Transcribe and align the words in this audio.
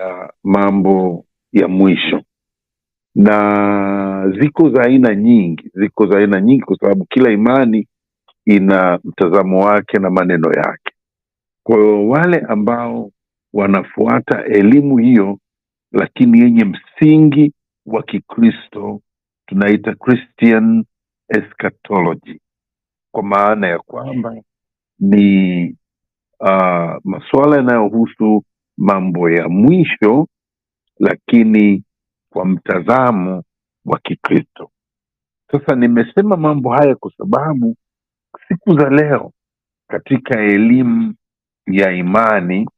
ya 0.00 0.32
mambo 0.44 1.24
ya 1.52 1.68
mwisho. 1.68 2.22
Na 3.14 4.32
ziko 4.40 4.70
za 4.70 4.82
aina 4.82 5.14
nyingi 5.14 5.70
ziko 5.74 6.06
za 6.06 6.18
aina 6.18 6.40
nyingi 6.40 6.62
kwa 6.62 6.76
sababu 6.78 7.04
kila 7.04 7.30
imani 7.30 7.88
ina 8.46 8.98
mtazamo 9.04 9.60
wake 9.64 9.98
na 9.98 10.10
maneno 10.10 10.52
yake. 10.52 10.92
Kwa 11.62 12.04
wale 12.08 12.38
ambao 12.48 13.10
wanafuata 13.52 14.44
elimu 14.44 14.98
hiyo 14.98 15.38
lakini 15.92 16.40
yenye 16.40 16.64
msingi 16.64 17.52
wa 17.86 18.02
kikristo 18.02 19.00
tunaita 19.46 19.94
christian 19.94 20.84
eschatology. 21.28 22.40
Kwa 23.12 23.22
maana 23.22 23.68
ya 23.68 23.78
kwamba 23.78 24.36
ni 24.98 25.64
uh, 26.40 26.96
masuala 27.04 27.56
yanayohusu 27.56 28.44
mambo 28.78 29.30
ya 29.30 29.48
mwisho 29.48 30.28
lakini 30.98 31.84
kwa 32.32 32.44
mtazamo 32.46 33.42
wa 33.84 33.98
kikristo. 33.98 34.70
Sasa 35.52 35.74
nimesema 35.76 36.36
mambo 36.36 36.72
haya 36.72 36.94
kwa 36.96 37.12
sababu 37.18 37.76
siku 38.48 38.78
za 38.78 38.90
leo 38.90 39.32
katika 39.90 40.40
elimu 40.40 41.14
ya 41.66 41.92
imani 41.92 42.68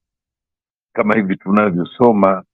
kama 0.94 1.14
hivi 1.16 1.36
tunavyosoma 1.36 2.44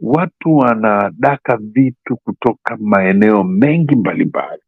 watu 0.00 0.56
wanadaka 0.56 1.56
vitu 1.56 2.16
kutoka 2.16 2.76
maeneo 2.80 3.44
mengi 3.44 3.96
mbalimbali. 3.96 4.62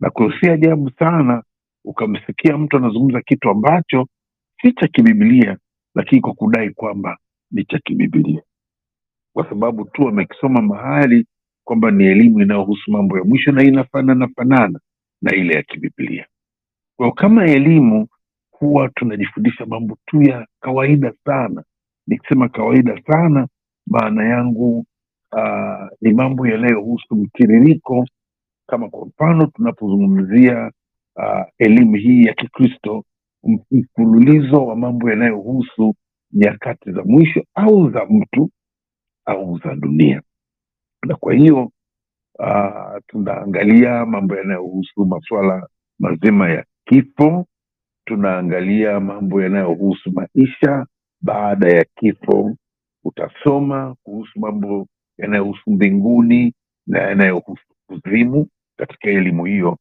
Na 0.00 0.10
kusi 0.10 0.50
ajabu 0.50 0.90
sana 0.90 1.42
ukamsikia 1.84 2.58
mtu 2.58 2.76
anazungumza 2.76 3.20
kitu 3.20 3.50
ambacho 3.50 4.08
si 4.62 4.72
cha 4.72 4.88
kibibilia 4.88 5.58
lakini 5.94 6.20
kwa 6.20 6.34
kudai 6.34 6.70
kwamba 6.70 7.18
ni 7.50 7.64
cha 7.64 7.78
kibibilia 7.78 8.42
kwa 9.32 9.48
sababu 9.48 9.84
tu 9.84 10.08
amekisoma 10.08 10.62
mahali 10.62 11.26
kwamba 11.64 11.90
ni 11.90 12.04
elimu 12.04 12.40
inayohusu 12.40 12.90
mambo 12.90 13.18
ya 13.18 13.24
mwisho 13.24 13.52
na 13.52 13.62
inafanana 13.62 14.28
fanana 14.28 14.80
na 15.22 15.34
ile 15.34 15.54
ya 15.54 15.62
kibibilia 15.62 16.26
kwa 16.96 17.12
kama 17.12 17.44
elimu 17.44 18.08
huwa 18.50 18.88
tunajifundisha 18.88 19.66
mambo 19.66 19.98
tu 20.06 20.22
ya 20.22 20.46
kawaida 20.60 21.12
sana. 21.24 21.64
Nikisema 22.06 22.48
kawaida 22.48 23.02
sana 23.06 23.48
maana 23.86 24.24
yangu 24.28 24.86
uh, 25.32 25.88
ni 26.00 26.12
mambo 26.12 26.46
yanayohusu 26.46 27.14
mtiririko. 27.16 28.06
Kama 28.68 28.88
kwa 28.88 29.06
mfano 29.06 29.46
tunapozungumzia 29.46 30.72
uh, 31.16 31.42
elimu 31.58 31.94
hii 31.96 32.24
ya 32.24 32.34
kikristo 32.34 33.04
mfululizo 33.70 34.66
wa 34.66 34.76
mambo 34.76 35.10
yanayohusu 35.10 35.94
nyakati 36.32 36.92
za 36.92 37.02
mwisho 37.04 37.44
au 37.54 37.90
za 37.90 38.06
mtu 38.06 38.50
au 39.26 39.58
za 39.58 39.74
dunia. 39.74 40.22
Na 41.06 41.16
kwa 41.16 41.34
hiyo 41.34 41.72
uh, 42.38 42.98
tunaangalia 43.06 44.06
mambo 44.06 44.36
yanayohusu 44.36 45.06
masuala 45.06 45.68
mazima 45.98 46.50
ya 46.50 46.64
kifo 46.84 47.46
tunaangalia 48.04 49.00
mambo 49.00 49.42
yanayohusu 49.42 50.12
maisha. 50.12 50.86
Baada 51.22 51.68
ya 51.68 51.84
kifo 51.96 52.56
utasoma 53.04 53.96
kuhusu 54.02 54.40
mambo 54.40 54.86
yanayohusu 55.18 55.70
mbinguni 55.70 56.54
na 56.86 56.98
yanayohusu 57.00 57.64
kuzimu 57.86 58.48
katika 58.78 59.10
elimu 59.10 59.44
hiyo. 59.44 59.78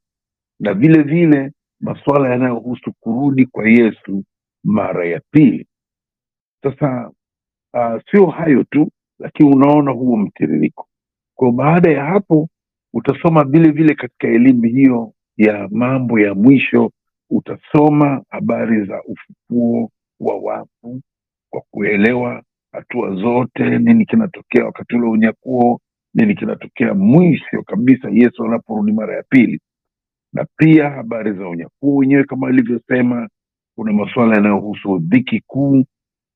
Na 0.60 0.74
vile 0.74 1.04
vile 1.04 1.52
masuala 1.80 2.30
yanayohusu 2.30 2.94
kurudi 3.00 3.46
kwa 3.46 3.70
yesu 3.70 4.24
mara 4.64 5.06
ya 5.08 5.22
pili 5.32 5.68
sasa 6.64 7.12
uh, 7.74 8.02
sio 8.12 8.26
hayo 8.26 8.64
tu 8.64 8.92
lakini 9.20 9.50
unaona 9.56 9.92
huo 9.92 10.18
mtiririko. 10.18 10.88
Kwa 11.36 11.52
baada 11.52 11.92
ya 11.92 12.06
hapo 12.06 12.50
utasoma 12.94 13.44
vile 13.44 13.72
vile 13.72 13.96
katika 13.96 14.28
elimu 14.28 14.64
hiyo 14.64 15.14
ya 15.38 15.68
mambo 15.72 16.20
ya 16.20 16.34
mwisho 16.36 16.92
utasoma 17.30 18.24
habari 18.30 18.86
za 18.86 19.04
ufufuo 19.04 19.92
wa 20.20 20.36
wafu 20.40 21.02
kwa 21.50 21.62
kuelewa 21.72 22.44
hatua 22.72 23.16
zote 23.16 23.80
nini 23.80 24.06
kinatokea 24.06 24.66
wakati 24.66 24.96
ule 24.96 25.08
unyakuo 25.08 25.82
nini 26.14 26.36
kinatokea 26.36 26.94
mwisho 26.94 27.64
kabisa 27.64 28.10
yesu 28.12 28.46
anaporudi 28.46 28.92
mara 28.92 29.16
ya 29.16 29.24
pili. 29.30 29.60
Na 30.34 30.46
pia 30.58 30.90
habari 30.90 31.34
za 31.34 31.50
unyakuo 31.50 31.96
wenyewe 31.96 32.24
kama 32.24 32.50
ilivyosema 32.50 33.30
kuna 33.76 33.94
masuala 33.94 34.36
yanayohusu 34.36 35.00
dhiki 35.00 35.42
kuu 35.48 35.86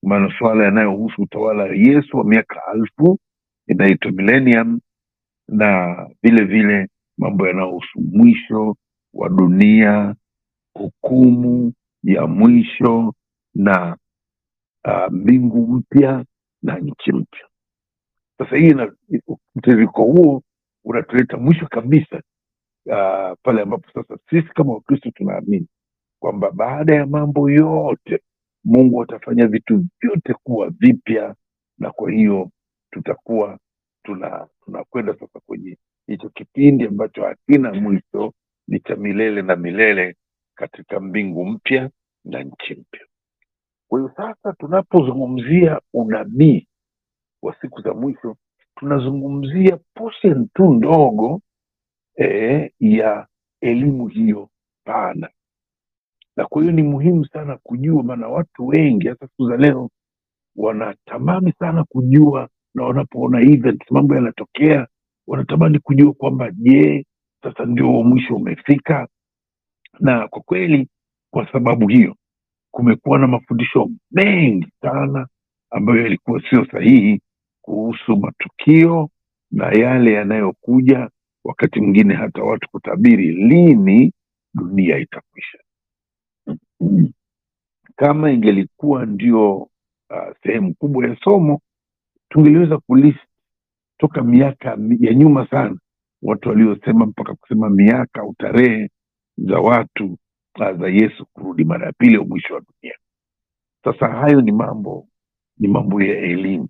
masuala 0.03 0.65
yanayohusu 0.65 1.21
utawala 1.21 1.63
wa 1.63 1.75
yesu 1.75 2.17
wa 2.17 2.23
miaka 2.23 2.67
alfu 2.67 3.19
inaitwa 3.67 4.11
millennium 4.11 4.79
na 5.47 5.95
vile 6.23 6.43
vile 6.45 6.89
mambo 7.17 7.47
yanayohusu 7.47 8.01
mwisho 8.01 8.75
wa 9.13 9.29
dunia 9.29 10.15
hukumu 10.73 11.73
ya 12.03 12.27
mwisho 12.27 13.13
na 13.55 13.97
uh, 14.85 15.11
mbingu 15.13 15.67
mpya 15.67 16.25
na 16.63 16.79
nchi 16.79 17.11
mpya. 17.11 17.47
Sasa 18.37 18.57
hii 18.57 18.75
mtiririko 19.55 20.03
huo 20.03 20.43
unatuleta 20.83 21.37
mwisho 21.37 21.67
kabisa 21.67 22.21
uh, 22.85 23.37
pale 23.43 23.61
ambapo 23.61 23.89
sasa 23.93 24.17
sisi 24.29 24.47
kama 24.49 24.73
wakristo 24.73 25.11
tunaamini 25.11 25.67
kwamba 26.19 26.51
baada 26.51 26.95
ya 26.95 27.05
mambo 27.05 27.49
yote 27.51 28.21
mungu 28.65 29.03
atafanya 29.03 29.47
vitu 29.47 29.85
vyote 30.01 30.33
kuwa 30.43 30.69
vipya 30.69 31.35
na 31.77 31.91
kwa 31.91 32.11
hiyo 32.11 32.51
tutakuwa 32.91 33.59
tuna 34.03 34.47
tunakwenda 34.65 35.13
sasa 35.13 35.39
kwenye 35.45 35.77
hicho 36.07 36.29
kipindi 36.29 36.85
ambacho 36.85 37.23
hakina 37.23 37.73
mwisho 37.73 38.33
ni 38.67 38.79
cha 38.79 38.95
milele 38.95 39.41
na 39.41 39.55
milele 39.55 40.15
katika 40.57 40.99
mbingu 40.99 41.45
mpya 41.45 41.89
na 42.25 42.43
nchi 42.43 42.75
mpya. 42.75 43.07
Kwa 43.89 43.99
hiyo 43.99 44.13
sasa 44.17 44.53
tunapozungumzia 44.53 45.81
unabii 45.93 46.67
wa 47.41 47.55
siku 47.61 47.81
za 47.81 47.93
mwisho 47.93 48.37
tunazungumzia 48.75 49.79
portion 49.95 50.49
tu 50.53 50.73
ndogo 50.73 51.41
eh, 52.15 52.71
ya 52.79 53.27
elimu 53.61 54.07
hiyo 54.07 54.49
pana 54.85 55.29
na 56.37 56.45
kwa 56.45 56.61
hiyo 56.61 56.73
ni 56.73 56.83
muhimu 56.83 57.25
sana 57.25 57.57
kujua 57.63 58.03
maana 58.03 58.27
watu 58.27 58.67
wengi 58.67 59.07
hasa 59.07 59.27
siku 59.27 59.49
za 59.49 59.57
leo 59.57 59.89
wanatamani 60.55 61.53
sana 61.59 61.83
kujua 61.83 62.49
na 62.75 62.83
wanapoona 62.83 63.41
events 63.41 63.91
mambo 63.91 64.15
yanatokea 64.15 64.87
wanatamani 65.27 65.79
kujua 65.79 66.13
kwamba 66.13 66.51
je 66.51 67.05
sasa 67.43 67.65
ndio 67.65 67.87
mwisho 68.03 68.35
umefika? 68.35 69.07
Na 69.99 70.27
kwa 70.27 70.41
kweli 70.41 70.89
kwa 71.33 71.51
sababu 71.51 71.87
hiyo 71.87 72.15
kumekuwa 72.71 73.19
na 73.19 73.27
mafundisho 73.27 73.89
mengi 74.11 74.67
sana 74.81 75.27
ambayo 75.71 76.01
yalikuwa 76.01 76.41
sio 76.49 76.65
sahihi 76.65 77.21
kuhusu 77.61 78.17
matukio 78.17 79.09
na 79.51 79.65
yale 79.71 80.13
yanayokuja 80.13 81.09
wakati 81.43 81.79
mwingine 81.81 82.13
hata 82.15 82.43
watu 82.43 82.69
kutabiri 82.71 83.31
lini 83.31 84.13
dunia 84.53 84.97
itakwisha 84.97 85.57
kama 87.95 88.31
ingelikuwa 88.31 89.05
ndio 89.05 89.57
uh, 89.57 89.69
sehemu 90.43 90.73
kubwa 90.75 91.07
ya 91.07 91.17
somo 91.23 91.61
tungeliweza 92.29 92.77
kulist 92.77 93.19
toka 93.97 94.23
miaka 94.23 94.77
ya 94.99 95.13
nyuma 95.13 95.47
sana. 95.49 95.77
Watu 96.21 96.49
waliosema 96.49 97.05
mpaka 97.05 97.35
kusema 97.35 97.69
miaka 97.69 98.21
au 98.21 98.33
tarehe 98.37 98.89
za 99.37 99.59
watu 99.59 100.17
uh, 100.59 100.71
za 100.79 100.87
yesu 100.89 101.25
kurudi 101.33 101.63
mara 101.63 101.85
ya 101.87 101.93
pili 101.93 102.15
au 102.15 102.25
mwisho 102.27 102.53
wa 102.53 102.61
dunia. 102.61 102.97
Sasa 103.83 104.07
hayo 104.07 104.41
ni 104.41 104.51
mambo 104.51 105.07
ni 105.57 105.67
mambo 105.67 106.01
ya 106.01 106.17
elimu. 106.17 106.67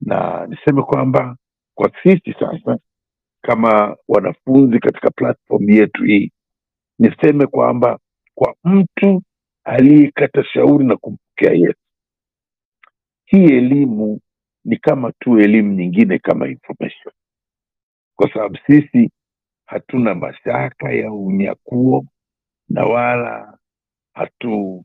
Na 0.00 0.46
niseme 0.46 0.82
kwamba 0.82 1.36
kwa 1.74 1.90
sisi 2.02 2.32
sasa 2.40 2.78
kama 3.42 3.96
wanafunzi 4.08 4.78
katika 4.78 5.10
platform 5.10 5.70
yetu 5.70 6.04
hii 6.04 6.32
niseme 6.98 7.46
kwamba 7.46 7.98
kwa 8.34 8.54
mtu 8.64 9.22
aliyekata 9.68 10.44
shauri 10.44 10.86
na 10.86 10.98
kumpokea 10.98 11.52
yesu. 11.52 11.80
Hii 13.26 13.44
elimu 13.44 14.20
ni 14.64 14.76
kama 14.76 15.12
tu 15.12 15.40
elimu 15.40 15.72
nyingine 15.74 16.20
kama 16.20 16.48
information. 16.48 17.14
Kwa 18.16 18.34
sababu 18.34 18.58
sisi 18.66 19.10
hatuna 19.66 20.14
mashaka 20.14 20.92
ya 20.92 21.12
unyakuo 21.12 22.06
na 22.68 22.84
wala 22.86 23.58
hatu 24.14 24.84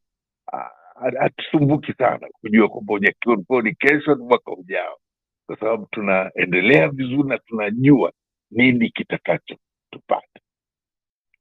hatusumbuki 1.20 1.94
sana 1.94 2.30
kujua 2.42 2.70
kwamba 2.70 2.94
unyakuo 2.94 3.62
ni 3.64 3.76
kesho 3.76 4.16
ni 4.16 4.24
mwaka 4.26 4.52
ujao. 4.52 4.98
Kwa 5.48 5.60
sababu 5.60 5.88
tunaendelea 5.92 6.90
vizuri 6.90 7.30
na 7.30 7.38
tunajua 7.38 8.14
nini 8.52 8.90
kitakacho 8.90 9.58
tupata 9.92 10.33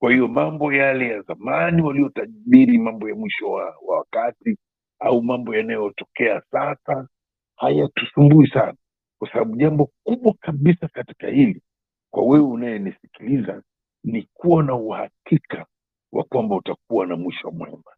kwa 0.02 0.12
hiyo 0.12 0.28
mambo 0.28 0.72
yale 0.72 1.08
ya 1.08 1.22
zamani 1.22 1.82
waliotabiri 1.82 2.78
mambo 2.78 3.08
ya 3.08 3.14
mwisho 3.14 3.50
wa, 3.50 3.64
wa 3.82 3.96
wakati 3.98 4.58
au 4.98 5.22
mambo 5.22 5.54
yanayotokea 5.56 6.42
sasa 6.50 7.08
hayatusumbui 7.56 8.46
sana. 8.48 8.74
Kwa 9.18 9.32
sababu 9.32 9.56
jambo 9.56 9.90
kubwa 10.04 10.34
kabisa 10.40 10.88
katika 10.88 11.26
hili 11.28 11.62
kwa 12.10 12.22
wewe 12.24 12.44
unayenisikiliza 12.44 13.62
ni 14.04 14.22
kuwa 14.32 14.62
na 14.62 14.74
uhakika 14.74 15.66
wa 16.12 16.24
kwamba 16.24 16.56
utakuwa 16.56 17.06
na 17.06 17.16
mwisho 17.16 17.50
mwema. 17.50 17.92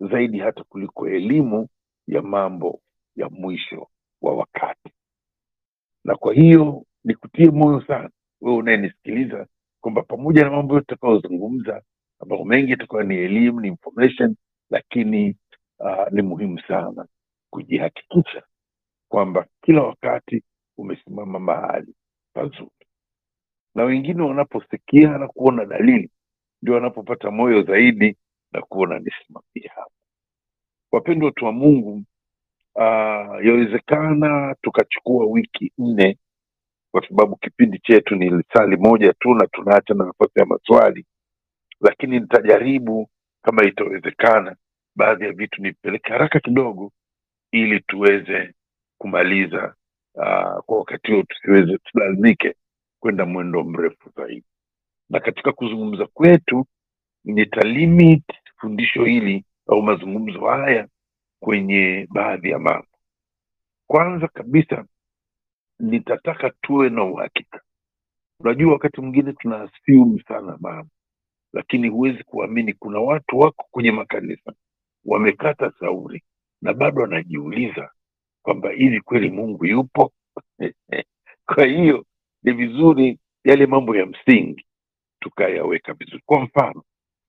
Zaidi 0.00 0.38
hata 0.38 0.64
kuliko 0.64 1.08
elimu 1.08 1.68
ya 2.06 2.22
mambo 2.22 2.80
ya 3.16 3.28
mwisho 3.28 3.88
wa 4.22 4.34
wakati. 4.36 4.92
Na 6.04 6.16
kwa 6.16 6.34
hiyo 6.34 6.84
nikutie 7.04 7.50
moyo 7.50 7.80
sana 7.86 8.10
wewe 8.40 8.56
unayenisikiliza 8.56 9.46
kwamba 9.80 10.02
pamoja 10.02 10.44
na 10.44 10.50
mambo 10.50 10.74
yote 10.74 10.86
tutakayozungumza 10.86 11.82
ambayo 12.20 12.44
mengi 12.44 12.70
yatakuwa 12.70 13.04
ni 13.04 13.16
elimu 13.16 13.60
ni 13.60 13.68
information 13.68 14.36
lakini 14.70 15.36
uh, 15.78 16.12
ni 16.12 16.22
muhimu 16.22 16.60
sana 16.60 17.06
kujihakikisha 17.50 18.42
kwamba 19.08 19.46
kila 19.62 19.82
wakati 19.82 20.44
umesimama 20.78 21.38
mahali 21.38 21.94
pazuri. 22.34 22.70
Na 23.74 23.84
wengine 23.84 24.22
wanaposikia 24.22 25.18
na 25.18 25.28
kuona 25.28 25.64
dalili 25.64 26.10
ndio 26.62 26.74
wanapopata 26.74 27.30
moyo 27.30 27.62
zaidi 27.62 28.16
na 28.52 28.62
kuona 28.62 28.98
nisimamie 28.98 29.68
hapa. 29.74 29.90
Wapendwa 30.92 31.26
watu 31.26 31.44
wa 31.44 31.52
mungu 31.52 31.92
uh, 32.76 33.46
yawezekana 33.46 34.56
tukachukua 34.62 35.26
wiki 35.26 35.72
nne 35.78 36.18
kwa 37.00 37.08
sababu 37.08 37.36
kipindi 37.36 37.78
chetu 37.78 38.16
ni 38.16 38.30
lisali 38.30 38.76
moja 38.76 39.12
tu 39.12 39.34
na 39.34 39.46
tunaacha 39.46 39.94
na 39.94 40.04
nafasi 40.04 40.38
ya 40.38 40.46
maswali 40.46 41.06
lakini 41.80 42.20
nitajaribu 42.20 43.10
kama 43.42 43.64
itawezekana 43.64 44.56
baadhi 44.96 45.24
ya 45.24 45.32
vitu 45.32 45.62
nipeleke 45.62 46.12
haraka 46.12 46.40
kidogo 46.40 46.92
ili 47.52 47.80
tuweze 47.80 48.54
kumaliza 48.98 49.74
uh, 50.14 50.58
kwa 50.64 50.78
wakati 50.78 51.12
huo 51.12 51.22
tusiweze 51.22 51.78
tusilazimike 51.78 52.54
kwenda 53.00 53.26
mwendo 53.26 53.64
mrefu 53.64 54.10
zaidi. 54.16 54.44
Na 55.10 55.20
katika 55.20 55.52
kuzungumza 55.52 56.06
kwetu 56.06 56.66
nitalimit 57.24 58.24
fundisho 58.60 59.04
hili 59.04 59.44
au 59.68 59.82
mazungumzo 59.82 60.40
haya 60.46 60.88
kwenye 61.40 62.06
baadhi 62.10 62.50
ya 62.50 62.58
mambo. 62.58 62.88
Kwanza 63.86 64.28
kabisa 64.28 64.84
nitataka 65.80 66.50
tuwe 66.50 66.90
na 66.90 67.04
uhakika. 67.04 67.60
Unajua 68.40 68.72
wakati 68.72 69.00
mwingine 69.00 69.32
tuna 69.32 69.62
assume 69.62 70.22
sana 70.28 70.56
mama 70.60 70.88
lakini 71.52 71.88
huwezi 71.88 72.24
kuamini 72.24 72.72
kuna 72.72 73.00
watu 73.00 73.38
wako 73.38 73.66
kwenye 73.70 73.92
makanisa 73.92 74.52
wamekata 75.04 75.72
sauri 75.80 76.22
na 76.62 76.74
bado 76.74 77.02
wanajiuliza 77.02 77.90
kwamba 78.42 78.70
hivi 78.70 79.00
kweli 79.00 79.30
mungu 79.30 79.66
yupo? 79.66 80.12
Kwa 81.54 81.64
hiyo 81.66 82.06
ni 82.42 82.52
vizuri 82.52 83.18
yale 83.44 83.66
mambo 83.66 83.96
ya 83.96 84.06
msingi 84.06 84.66
tukayaweka 85.20 85.94
vizuri. 85.94 86.22
Kwa 86.26 86.40
mfano 86.40 86.82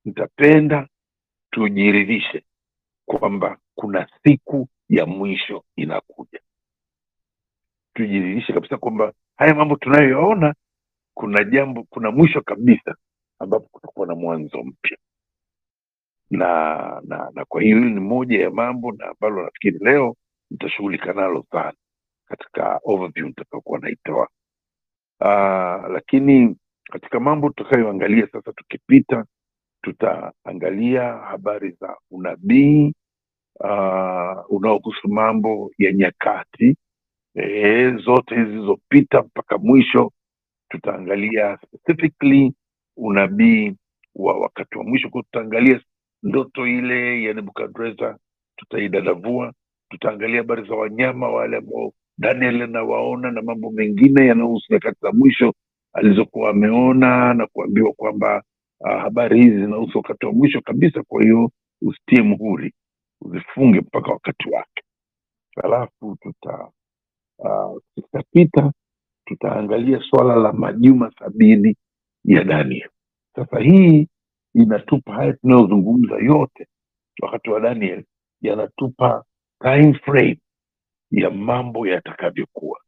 nitapenda 0.06 0.88
tujiridhishe 1.52 2.44
kwamba 3.06 3.58
kuna 3.76 4.10
siku 4.24 4.70
ya 4.90 5.06
mwisho 5.06 5.64
inakuja 5.76 6.40
tujiridhishe 8.00 8.54
kabisa 8.54 8.78
kwamba 8.78 9.14
haya 9.38 9.56
mambo 9.56 9.76
tunayoyaona 9.76 10.54
kuna 11.14 11.44
jambo 11.44 11.84
kuna 11.90 12.12
mwisho 12.12 12.42
kabisa 12.42 12.96
ambapo 13.40 13.68
kutakuwa 13.72 14.08
na 14.08 14.16
mwanzo 14.16 14.64
mpya. 14.64 14.98
Na 16.32 17.02
na 17.06 17.32
na 17.34 17.46
kwa 17.46 17.62
hiyo 17.62 17.78
hili 17.78 17.92
ni 17.92 18.00
moja 18.00 18.42
ya 18.42 18.52
mambo 18.52 18.92
na 18.92 19.06
ambalo 19.10 19.44
nafikiri 19.44 19.80
leo 19.82 20.16
nitashughulika 20.52 21.14
nalo 21.14 21.46
sana 21.52 21.74
katika 22.28 22.80
overview 22.84 23.28
nitakaokuwa 23.28 23.80
naitoa. 23.80 24.28
Uh, 25.22 25.92
lakini 25.94 26.58
katika 26.92 27.20
mambo 27.20 27.50
tutakayoangalia 27.50 28.28
sasa 28.32 28.54
tukipita 28.54 29.26
tutaangalia 29.82 31.04
habari 31.14 31.72
za 31.72 31.98
unabii 32.12 32.94
uh, 33.60 34.52
unaohusu 34.52 35.08
mambo 35.10 35.72
ya 35.78 35.94
nyakati 35.94 36.78
e, 37.36 37.92
zote 37.92 38.36
hizi 38.36 38.52
zilizopita 38.52 39.22
mpaka 39.24 39.58
mwisho 39.58 40.12
tutaangalia 40.70 41.58
specifically 41.66 42.54
unabii 42.98 43.76
wa 44.16 44.40
wakati 44.40 44.78
wa 44.78 44.84
mwisho. 44.84 45.10
Kwa 45.10 45.24
tutaangalia 45.24 45.82
ndoto 46.24 46.68
ile 46.68 47.24
ya 47.24 47.34
nebukadreza 47.34 48.18
tutaidadavua 48.58 49.54
tutaangalia 49.90 50.38
habari 50.38 50.70
za 50.70 50.76
wanyama 50.76 51.30
wale 51.30 51.58
ambao 51.58 51.94
daniel 52.18 52.62
anawaona 52.64 53.32
na 53.32 53.42
mambo 53.42 53.72
mengine 53.72 54.28
yanayohusu 54.28 54.74
nyakati 54.74 55.00
za 55.02 55.12
mwisho 55.12 55.54
alizokuwa 55.94 56.50
ameona 56.50 57.34
na 57.34 57.48
kuambiwa 57.48 57.94
kwamba 57.94 58.44
uh, 58.82 58.90
habari 59.02 59.44
hizi 59.44 59.58
zinahusu 59.58 60.00
wakati 60.00 60.28
wa 60.28 60.34
mwisho 60.34 60.62
kabisa. 60.62 61.04
Kwa 61.04 61.24
hiyo 61.24 61.52
usitie 61.82 62.22
muhuri 62.22 62.74
uzifunge 63.22 63.82
mpaka 63.82 64.12
wakati 64.12 64.50
wake. 64.50 64.84
Halafu 65.64 66.18
tuta 66.22 66.70
uh, 67.40 67.78
tutapita 67.96 68.74
tutaangalia 69.26 70.02
swala 70.10 70.36
la 70.36 70.54
majuma 70.54 71.12
sabini 71.20 71.76
ya 72.26 72.44
daniel. 72.44 72.90
Sasa 73.36 73.60
hii 73.60 74.08
inatupa 74.56 75.14
haya 75.14 75.34
tunayozungumza 75.34 76.16
yote 76.18 76.68
wakati 77.22 77.50
wa 77.50 77.60
daniel 77.60 78.04
yanatupa 78.42 79.24
time 79.62 79.94
frame 79.94 80.40
ya 81.12 81.30
mambo 81.30 81.88
yatakavyokuwa. 81.88 82.80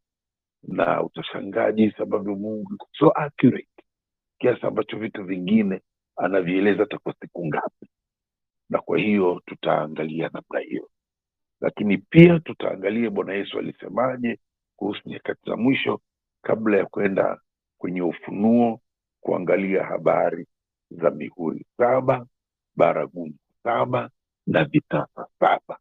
Na 0.63 1.03
utashangaa 1.03 1.71
jinsi 1.71 2.01
ambavyo 2.01 2.36
mungu 2.36 2.77
so 2.92 3.09
accurate 3.12 3.68
kiasi 4.39 4.65
ambacho 4.65 4.98
vitu 5.00 5.24
vingine 5.24 5.81
anavieleza 6.18 6.83
atakuwa 6.83 7.15
siku 7.21 7.48
ngapi. 7.48 7.88
Na 8.69 8.80
kwa 8.80 8.98
hiyo 8.98 9.42
tutaangalia 9.45 10.30
namna 10.33 10.59
hiyo 10.69 10.89
lakini 11.62 11.98
pia 11.98 12.40
tutaangalia 12.40 13.10
bwana 13.10 13.34
yesu 13.34 13.60
alisemaje 13.60 14.40
kuhusu 14.75 15.10
nyakati 15.10 15.50
za 15.50 15.58
mwisho 15.58 16.02
kabla 16.42 16.78
ya 16.78 16.86
kwenda 16.86 17.40
kwenye 17.78 18.02
ufunuo 18.02 18.81
kuangalia 19.22 19.84
habari 19.84 20.48
za 20.92 21.12
mihuri 21.12 21.66
saba 21.78 22.25
baragumu 22.75 23.34
saba 23.63 24.10
na 24.48 24.63
vitasa 24.66 25.28
saba. 25.40 25.80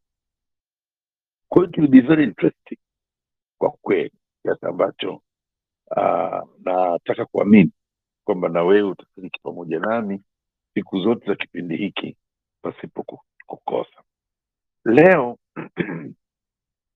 Kwa 1.49 1.67
hiyo 1.67 1.89
be 1.89 2.01
very 2.01 2.25
interesting 2.25 2.79
kwa 3.59 3.71
kweli 3.71 4.13
kiasi 4.43 4.67
ambacho 4.67 5.23
uh, 5.97 6.49
nataka 6.65 7.25
kuamini 7.27 7.73
kwamba 8.25 8.49
na 8.49 8.63
wewe 8.63 8.83
utashiriki 8.91 9.41
pamoja 9.43 9.79
nami 9.79 10.23
siku 10.75 10.99
zote 11.01 11.27
za 11.27 11.35
kipindi 11.35 11.77
hiki 11.77 12.17
pasipo 12.63 13.23
kukosa. 13.47 14.03
Leo 14.85 15.39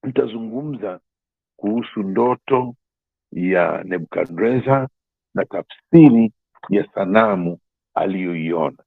nitazungumza 0.03 1.01
kuhusu 1.57 2.03
ndoto 2.03 2.75
ya 3.33 3.85
nebukadreza 3.85 4.89
na 5.35 5.45
tafsiri 5.45 6.33
ya 6.69 6.89
sanamu 6.95 7.59
aliyoiona. 7.95 8.79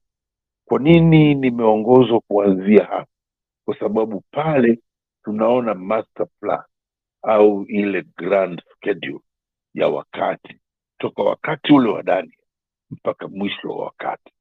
Kwa 0.64 0.78
nini 0.78 1.34
nimeongozwa 1.34 2.20
kuanzia 2.20 2.84
hapa? 2.84 3.06
Kwa 3.64 3.78
sababu 3.78 4.24
pale 4.30 4.78
tunaona 5.24 5.74
master 5.74 6.26
plan 6.40 6.62
au 7.22 7.64
ile 7.64 8.02
grand 8.16 8.62
schedule 8.74 9.20
ya 9.74 9.88
wakati 9.88 10.60
toka 10.98 11.22
wakati 11.22 11.72
ule 11.72 11.90
wa 11.90 12.02
daniel 12.02 12.38
mpaka 12.90 13.28
mwisho 13.28 13.68
wa 13.68 13.84
wakati. 13.84 14.32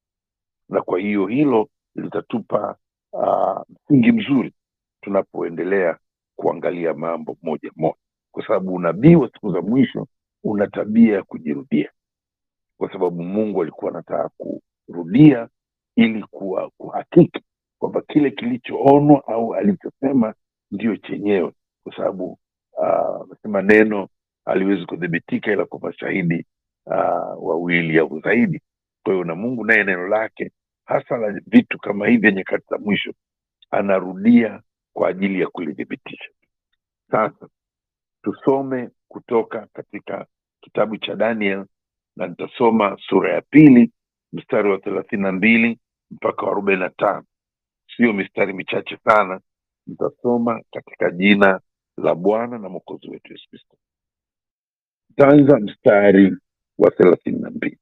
Na 0.70 0.82
kwa 0.82 1.00
hiyo 1.00 1.28
hilo 1.28 1.70
litatupa 1.96 2.78
uh, 3.12 3.62
msingi 3.70 4.12
mzuri 4.12 4.54
tunapoendelea 5.08 5.98
kuangalia 6.36 6.94
mambo 6.94 7.38
moja 7.42 7.72
moja. 7.76 7.96
Kwa 8.32 8.48
sababu 8.48 8.74
unabii 8.74 9.16
wa 9.16 9.30
siku 9.34 9.52
za 9.54 9.62
mwisho 9.62 10.08
una 10.44 10.68
tabia 10.68 11.16
ya 11.16 11.24
kujirudia. 11.24 11.92
Kwa 12.78 12.92
sababu 12.92 13.24
mungu 13.24 13.62
alikuwa 13.62 13.92
anataka 13.92 14.30
kurudia 14.86 15.48
ili 15.96 16.24
kuwa 16.24 16.72
kuhakiki 16.78 17.42
kwamba 17.80 18.02
kile 18.02 18.32
kilichoonwa 18.32 19.28
au 19.28 19.56
alichosema 19.56 20.34
ndio 20.72 20.96
chenyewe. 20.98 21.52
Kwa 21.84 21.96
sababu 21.96 22.40
amesema 23.24 23.62
neno 23.62 24.08
haliwezi 24.46 24.86
kudhibitika 24.86 25.52
ila 25.52 25.66
kwa 25.66 25.80
mashahidi 25.80 26.46
uh, 26.86 27.48
wawili 27.48 28.00
au 28.00 28.20
zaidi. 28.20 28.62
Kwa 29.04 29.14
hiyo 29.14 29.26
na 29.26 29.36
mungu 29.36 29.66
naye 29.66 29.84
neno 29.84 30.08
lake 30.08 30.52
hasa 30.86 31.18
la 31.18 31.42
vitu 31.48 31.80
kama 31.80 32.08
hivi 32.08 32.32
nyakati 32.32 32.66
za 32.70 32.78
mwisho 32.78 33.14
anarudia 33.72 34.62
kwa 34.98 35.10
ajili 35.10 35.42
ya 35.42 35.48
kulithibitisha. 35.48 36.30
Sasa 37.12 37.48
tusome 38.24 38.90
kutoka 39.08 39.68
katika 39.74 40.26
kitabu 40.62 40.98
cha 40.98 41.16
daniel 41.16 41.66
na 42.16 42.28
nitasoma 42.28 42.98
sura 43.10 43.34
ya 43.34 43.42
pili 43.42 43.92
mstari 44.34 44.72
wa 44.72 44.78
thelathini 44.78 45.22
na 45.22 45.32
mbili 45.32 45.80
mpaka 46.12 46.46
wa 46.46 46.52
arobaini 46.52 46.82
na 46.82 46.90
tano. 46.90 47.24
Siyo 47.98 48.14
mistari 48.14 48.54
michache 48.54 48.98
sana 49.04 49.40
nitasoma 49.88 50.62
katika 50.72 51.12
jina 51.12 51.60
la 51.98 52.16
bwana 52.16 52.58
na 52.58 52.70
mwokozi 52.70 53.10
wetu 53.10 53.34
yesu 53.34 53.50
kristo. 53.50 53.78
Nitaanza 55.10 55.60
mstari 55.60 56.38
wa 56.78 56.92
thelathini 56.92 57.40
na 57.40 57.50
mbili. 57.50 57.80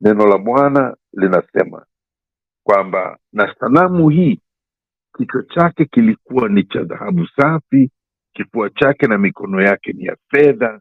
Neno 0.00 0.26
la 0.26 0.38
bwana 0.38 0.96
linasema 1.12 1.86
kwamba 2.64 3.18
na 3.32 3.54
sanamu 3.60 4.08
hii 4.08 4.40
kichwa 5.18 5.42
chake 5.42 5.84
kilikuwa 5.84 6.48
ni 6.48 6.62
cha 6.64 6.82
dhahabu 6.84 7.26
safi 7.36 7.90
kifua 8.34 8.70
chake 8.70 9.06
na 9.06 9.18
mikono 9.18 9.62
yake 9.62 9.92
ni 9.92 10.04
ya 10.04 10.16
fedha 10.30 10.80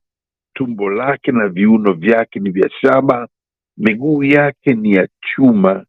tumbo 0.53 0.89
lake 0.89 1.31
na 1.31 1.47
viuno 1.47 1.93
vyake 1.93 2.39
ni 2.39 2.49
vya 2.51 2.69
shaba 2.81 3.27
miguu 3.77 4.23
yake 4.23 4.73
ni 4.73 4.91
ya 4.91 5.07
chuma 5.21 5.85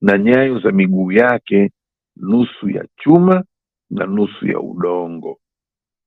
na 0.00 0.18
nyayo 0.18 0.58
za 0.60 0.72
miguu 0.72 1.12
yake 1.12 1.70
nusu 2.16 2.70
ya 2.70 2.86
chuma 2.96 3.44
na 3.90 4.06
nusu 4.06 4.46
ya 4.46 4.60
udongo. 4.60 5.38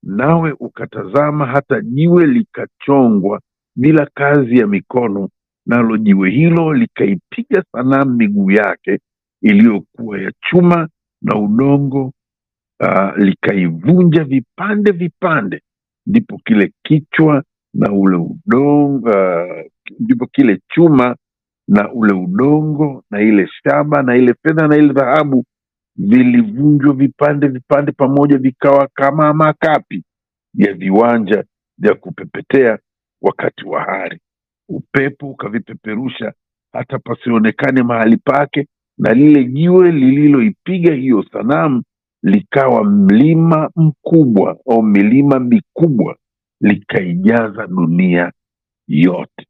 Nawe 0.02 0.52
ukatazama 0.60 1.46
hata 1.46 1.80
jiwe 1.80 2.26
likachongwa 2.26 3.40
bila 3.76 4.06
kazi 4.14 4.58
ya 4.58 4.66
mikono 4.66 5.28
nalo 5.66 5.96
jiwe 5.96 6.30
hilo 6.30 6.74
likaipiga 6.74 7.64
sanamu 7.72 8.12
miguu 8.16 8.50
yake 8.50 8.98
iliyokuwa 9.42 10.18
ya 10.20 10.32
chuma 10.50 10.88
na 11.22 11.36
udongo 11.38 12.12
uh, 12.80 13.16
likaivunja 13.18 14.24
vipande 14.24 14.92
vipande 14.92 15.62
ndipo 16.06 16.38
kile 16.44 16.72
kichwa 16.82 17.44
na 17.74 17.92
ule 17.92 18.16
udongo 18.16 19.08
uh, 19.10 19.66
ndipo 20.00 20.26
kile 20.26 20.60
chuma 20.68 21.16
na 21.68 21.92
ule 21.92 22.12
udongo 22.14 23.04
na 23.10 23.20
ile 23.20 23.48
shaba 23.48 24.02
na 24.02 24.16
ile 24.16 24.34
fedha 24.42 24.68
na 24.68 24.76
ile 24.76 24.92
dhahabu 24.92 25.44
vilivunjwa 25.96 26.94
vipande 26.94 27.48
vipande 27.48 27.92
pamoja 27.92 28.38
vikawa 28.38 28.88
kama 28.94 29.34
makapi 29.34 30.04
ya 30.54 30.74
viwanja 30.74 31.44
vya 31.78 31.94
kupepetea 31.94 32.78
wakati 33.22 33.64
wa 33.66 33.82
hari. 33.84 34.20
Upepo 34.68 35.30
ukavipeperusha 35.30 36.32
hata 36.72 36.98
pasionekane 36.98 37.82
mahali 37.82 38.16
pake 38.16 38.68
na 38.98 39.14
lile 39.14 39.44
jiwe 39.44 39.92
lililoipiga 39.92 40.94
hiyo 40.94 41.24
sanamu 41.32 41.82
likawa 42.22 42.84
mlima 42.84 43.70
mkubwa 43.76 44.58
au 44.70 44.82
milima 44.82 45.40
mikubwa 45.40 46.16
likaijaza 46.60 47.66
dunia 47.66 48.32
yote. 48.88 49.46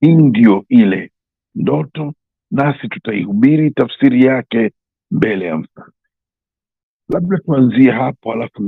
Hii 0.00 0.14
ndiyo 0.14 0.64
ile 0.68 1.10
ndoto 1.54 2.14
nasi 2.50 2.88
tutaihubiri 2.88 3.70
tafsiri 3.70 4.24
yake 4.24 4.72
mbele 5.10 5.44
ya 5.46 5.56
mfalme 5.56 5.92
labda 7.08 7.38
tuanzie 7.38 7.90
hapo 7.90 8.32
alafu 8.32 8.62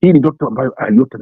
hii 0.00 0.12
ni 0.12 0.18
ndoto 0.18 0.46
ambayo 0.46 0.70
aliota 0.72 1.18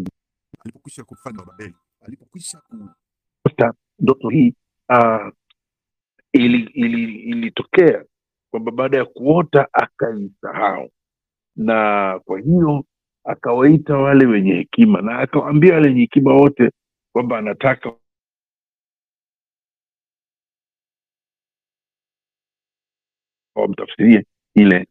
alipokwisha 0.65 1.05
kufanya 1.05 1.45
Babeli, 1.45 1.75
alipokwisha 2.01 2.61
ku 2.69 3.75
ndoto 3.99 4.29
hii 4.29 4.55
uh, 4.89 5.29
ili, 6.33 6.71
ili, 6.75 7.15
kwamba 8.51 8.73
baada 8.73 8.97
ya 8.99 9.05
kuota 9.05 9.69
akaisahau, 9.73 10.91
na 11.57 12.21
kwa 12.25 12.41
hiyo 12.41 12.85
akawaita 13.25 13.97
wale 13.97 14.27
wenye 14.27 14.53
hekima 14.55 15.01
na 15.03 15.19
akawaambia 15.19 15.75
wale 15.75 15.89
wenye 15.89 16.01
hekima 16.01 16.35
wote 16.35 16.71
kwamba 17.13 17.39
anataka 17.39 17.93
wamtafsirie 23.55 24.27
ile 24.55 24.87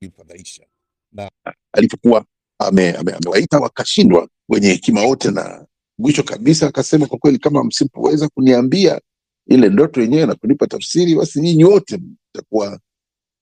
ilifadhaisha, 0.00 0.66
na 1.12 1.30
alipokuwa 1.72 2.24
amewaita 2.58 2.98
ame, 2.98 3.12
amewaita 3.16 3.58
wakashindwa 3.58 4.28
wenye 4.52 4.68
hekima 4.68 5.02
wote, 5.02 5.30
na 5.30 5.66
mwisho 5.98 6.22
kabisa 6.22 6.66
akasema, 6.66 7.06
kwa 7.06 7.18
kweli 7.18 7.38
kama 7.38 7.64
msipoweza 7.64 8.28
kuniambia 8.28 9.00
ile 9.46 9.68
ndoto 9.68 10.00
yenyewe 10.00 10.26
na 10.26 10.34
kunipa 10.34 10.66
tafsiri, 10.66 11.14
basi 11.14 11.40
nyinyi 11.40 11.64
wote 11.64 12.00
mtakuwa 12.32 12.80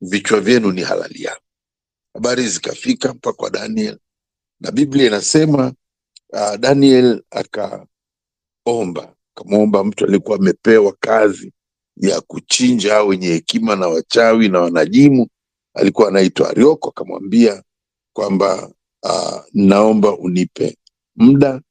vichwa 0.00 0.40
vyenu 0.40 0.72
ni 0.72 0.82
halali 0.82 1.22
yangu. 1.24 1.40
Habari 2.14 2.48
zikafika 2.48 3.14
mpaka 3.14 3.36
kwa 3.36 3.50
Daniel 3.50 3.98
na 4.60 4.70
Biblia 4.70 5.06
inasema 5.06 5.72
uh, 6.32 6.56
Daniel 6.56 7.22
akaomba, 7.30 9.14
akamwomba 9.34 9.84
mtu 9.84 10.04
aliyekuwa 10.04 10.36
amepewa 10.38 10.92
kazi 11.00 11.52
ya 11.96 12.20
kuchinja 12.20 12.94
hao 12.94 13.06
wenye 13.06 13.26
hekima 13.26 13.76
na 13.76 13.88
wachawi 13.88 14.48
na 14.48 14.60
wanajimu, 14.60 15.28
alikuwa 15.74 16.08
anaitwa 16.08 16.50
Arioko, 16.50 16.88
akamwambia 16.88 17.62
kwamba 18.16 18.72
uh, 19.02 19.40
naomba 19.52 20.18
unipe 20.18 20.76
muda 21.20 21.62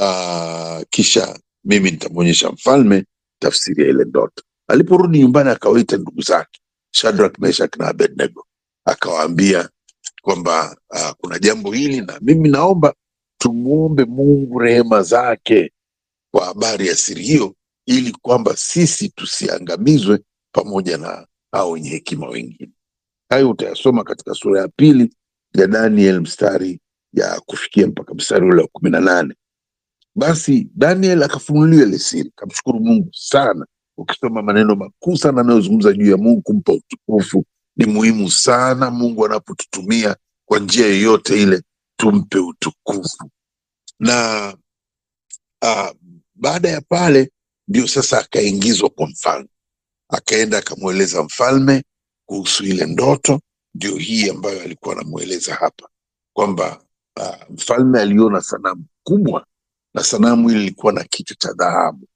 uh, 0.00 0.82
kisha 0.90 1.38
mimi 1.64 1.90
nitamwonyesha 1.90 2.50
mfalme 2.50 3.04
tafsiri 3.42 3.82
ya 3.84 3.88
ile 3.90 4.04
ndoto. 4.04 4.42
Aliporudi 4.68 5.18
nyumbani, 5.18 5.50
akawaita 5.50 5.96
ndugu 5.96 6.22
zake 6.22 6.60
Shadrach, 6.90 7.38
Meshach 7.38 7.76
na 7.76 7.88
Abednego, 7.88 8.46
akawaambia 8.84 9.68
kwamba 10.22 10.76
uh, 10.90 11.10
kuna 11.10 11.38
jambo 11.38 11.72
hili 11.72 12.00
na 12.00 12.18
mimi 12.22 12.48
naomba 12.48 12.94
tumwombe 13.38 14.04
Mungu 14.04 14.58
rehema 14.58 15.02
zake 15.02 15.72
kwa 16.34 16.44
habari 16.46 16.88
ya 16.88 16.96
siri 16.96 17.22
hiyo, 17.22 17.54
ili 17.86 18.12
kwamba 18.12 18.56
sisi 18.56 19.08
tusiangamizwe 19.08 20.18
pamoja 20.54 20.98
na 20.98 21.26
hao 21.52 21.70
wenye 21.70 21.88
hekima 21.90 22.28
wengine. 22.28 22.72
Hayo 23.30 23.50
utayasoma 23.50 24.04
katika 24.04 24.34
sura 24.34 24.60
ya 24.60 24.68
pili 24.68 25.14
ya 25.54 25.66
Daniel 25.66 26.20
mstari 26.20 26.80
ya 27.16 27.40
kufikia 27.40 27.86
mpaka 27.86 28.14
mstari 28.14 28.46
ule 28.46 28.62
wa 28.62 28.68
kumi 28.68 28.90
na 28.90 29.00
nane. 29.00 29.34
Basi 30.14 30.68
Daniel 30.74 31.22
akafunuliwa 31.22 31.82
ile 31.88 31.98
siri, 31.98 32.32
kamshukuru 32.36 32.80
Mungu 32.80 33.08
sana. 33.12 33.66
Ukisoma 33.96 34.42
maneno 34.42 34.74
makuu 34.76 35.16
sana 35.16 35.40
anayozungumza 35.40 35.92
juu 35.92 36.10
ya 36.10 36.16
Mungu 36.16 36.42
kumpa 36.42 36.72
utukufu, 36.72 37.44
ni 37.76 37.86
muhimu 37.86 38.30
sana 38.30 38.90
Mungu 38.90 39.26
anapotutumia 39.26 40.16
kwa 40.48 40.58
njia 40.58 40.86
yoyote 40.86 41.42
ile, 41.42 41.62
tumpe 41.96 42.38
utukufu. 42.38 43.30
Na 44.00 44.48
uh, 45.62 45.90
baada 46.34 46.68
ya 46.68 46.80
pale 46.80 47.30
ndio 47.68 47.88
sasa 47.88 48.18
akaingizwa 48.18 48.90
kwa 48.90 49.06
mfalme, 49.06 49.48
akaenda 50.08 50.58
akamweleza 50.58 51.22
mfalme 51.22 51.84
kuhusu 52.28 52.64
ile 52.64 52.86
ndoto, 52.86 53.40
ndio 53.74 53.96
hii 53.96 54.30
ambayo 54.30 54.62
alikuwa 54.62 54.94
anamweleza 54.94 55.54
hapa 55.54 55.88
kwamba 56.36 56.85
uh, 57.20 57.50
mfalme 57.50 58.00
aliona 58.00 58.40
sanamu 58.40 58.84
kubwa 59.02 59.46
na 59.94 60.02
sanamu 60.02 60.48
hili 60.48 60.60
lilikuwa 60.60 60.92
na 60.92 61.04
kichwa 61.04 61.36
cha 61.36 61.52
dhahabu, 61.52 62.08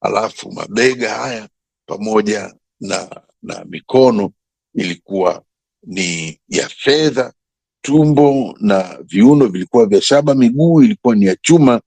alafu 0.00 0.52
mabega 0.52 1.14
haya 1.14 1.48
pamoja 1.86 2.54
na 2.80 3.22
na 3.42 3.64
mikono 3.64 4.30
ilikuwa 4.74 5.42
ni 5.82 6.40
ya 6.48 6.68
fedha, 6.68 7.32
tumbo 7.82 8.56
na 8.60 8.98
viuno 9.04 9.46
vilikuwa 9.46 9.86
vya 9.86 10.00
shaba, 10.00 10.34
miguu 10.34 10.82
ilikuwa 10.82 11.14
ni 11.16 11.26
ya 11.26 11.36
chuma, 11.36 11.80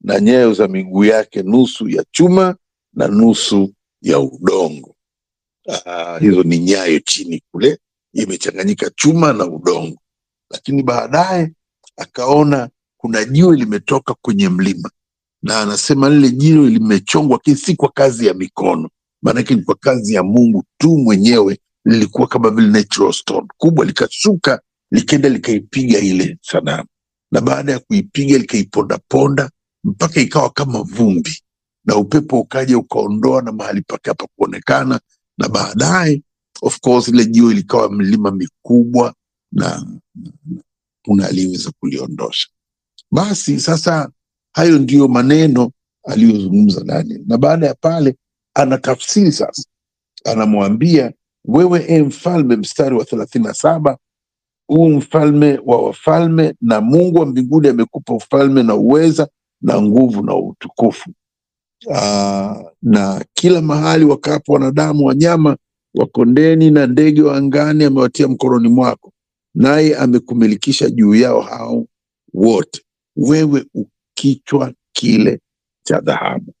na 0.00 0.20
nyayo 0.20 0.52
za 0.54 0.68
miguu 0.68 1.04
yake 1.04 1.42
nusu 1.42 1.88
ya 1.88 2.04
chuma 2.10 2.56
na 2.92 3.08
nusu 3.08 3.74
ya 4.02 4.18
udongo. 4.20 4.96
Uh, 5.66 6.18
hizo 6.20 6.42
ni 6.42 6.58
nyayo 6.58 6.98
chini 7.00 7.42
kule, 7.50 7.78
imechanganyika 8.12 8.90
chuma 8.90 9.32
na 9.32 9.44
udongo. 9.46 9.98
Lakini 10.50 10.82
baadaye 10.82 11.52
akaona 11.96 12.68
kuna 12.96 13.24
jiwe 13.24 13.56
limetoka 13.56 14.14
kwenye 14.14 14.48
mlima, 14.48 14.90
na 15.42 15.60
anasema 15.60 16.08
lile 16.10 16.30
jiwe 16.30 16.70
limechongwa, 16.70 17.36
lakini 17.36 17.56
si 17.56 17.76
kwa 17.76 17.88
kazi 17.88 18.26
ya 18.26 18.34
mikono, 18.34 18.90
maanake 19.22 19.54
ni 19.54 19.62
kwa 19.62 19.74
kazi 19.74 20.14
ya 20.14 20.22
Mungu 20.22 20.64
tu 20.78 20.98
mwenyewe. 20.98 21.58
Lilikuwa 21.84 22.28
kama 22.28 22.50
vile 22.50 22.68
natural 22.68 23.12
stone. 23.12 23.46
Kubwa, 23.56 23.84
likashuka 23.84 24.60
likaenda 24.90 25.28
likaipiga 25.28 25.98
ile 25.98 26.38
sanamu, 26.42 26.88
na 27.32 27.40
baada 27.40 27.72
ya 27.72 27.78
kuipiga 27.78 28.38
likaipondaponda 28.38 29.50
mpaka 29.84 30.20
ikawa 30.20 30.50
kama 30.50 30.82
vumbi, 30.82 31.42
na 31.84 31.96
upepo 31.96 32.40
ukaja 32.40 32.78
ukaondoa 32.78 33.42
na 33.42 33.52
mahali 33.52 33.82
pake 33.82 34.10
hapa 34.10 34.26
kuonekana, 34.36 35.00
na 35.38 35.48
baadaye 35.48 36.22
of 36.62 36.80
course 36.80 37.08
ile 37.08 37.26
jiwe 37.26 37.54
likawa 37.54 37.92
milima 37.92 38.30
mikubwa 38.30 39.14
na 39.52 39.86
kuna 41.04 41.28
aliyeweza 41.28 41.70
kuliondosha. 41.80 42.48
Basi 43.10 43.60
sasa 43.60 44.10
hayo 44.52 44.78
ndiyo 44.78 45.08
maneno 45.08 45.70
aliyozungumza 46.04 46.84
Daniel, 46.84 47.22
na 47.26 47.38
baada 47.38 47.66
ya 47.66 47.74
pale 47.74 48.16
anatafsiri 48.54 49.32
sasa, 49.32 49.64
anamwambia 50.24 51.12
wewe, 51.44 51.84
e 51.88 52.02
mfalme, 52.02 52.56
mstari 52.56 52.94
wa 52.94 53.04
thelathini 53.04 53.44
na 53.44 53.54
saba 53.54 53.98
huu 54.66 54.88
mfalme 54.90 55.60
wa 55.64 55.82
wafalme 55.82 56.54
na 56.60 56.80
Mungu 56.80 57.18
wa 57.18 57.26
mbinguni 57.26 57.68
amekupa 57.68 58.14
ufalme 58.14 58.62
na 58.62 58.74
uweza 58.74 59.28
na 59.62 59.82
nguvu 59.82 60.22
na 60.22 60.36
utukufu. 60.36 61.10
Aa, 61.90 62.62
na 62.82 63.24
kila 63.34 63.62
mahali 63.62 64.04
wakapo 64.04 64.52
wanadamu, 64.52 65.06
wanyama 65.06 65.56
wa 65.94 66.06
kondeni 66.06 66.70
na 66.70 66.86
ndege 66.86 67.22
wa 67.22 67.36
angani 67.36 67.84
amewatia 67.84 68.28
mkononi 68.28 68.68
mwako. 68.68 69.12
Naye 69.54 69.96
amekumilikisha 69.96 70.90
juu 70.90 71.14
yao 71.14 71.40
hao 71.40 71.86
wote, 72.34 72.82
wewe 73.16 73.66
ukichwa 73.74 74.74
kile 74.92 75.40
cha 75.82 76.00
dhahabu. 76.00 76.54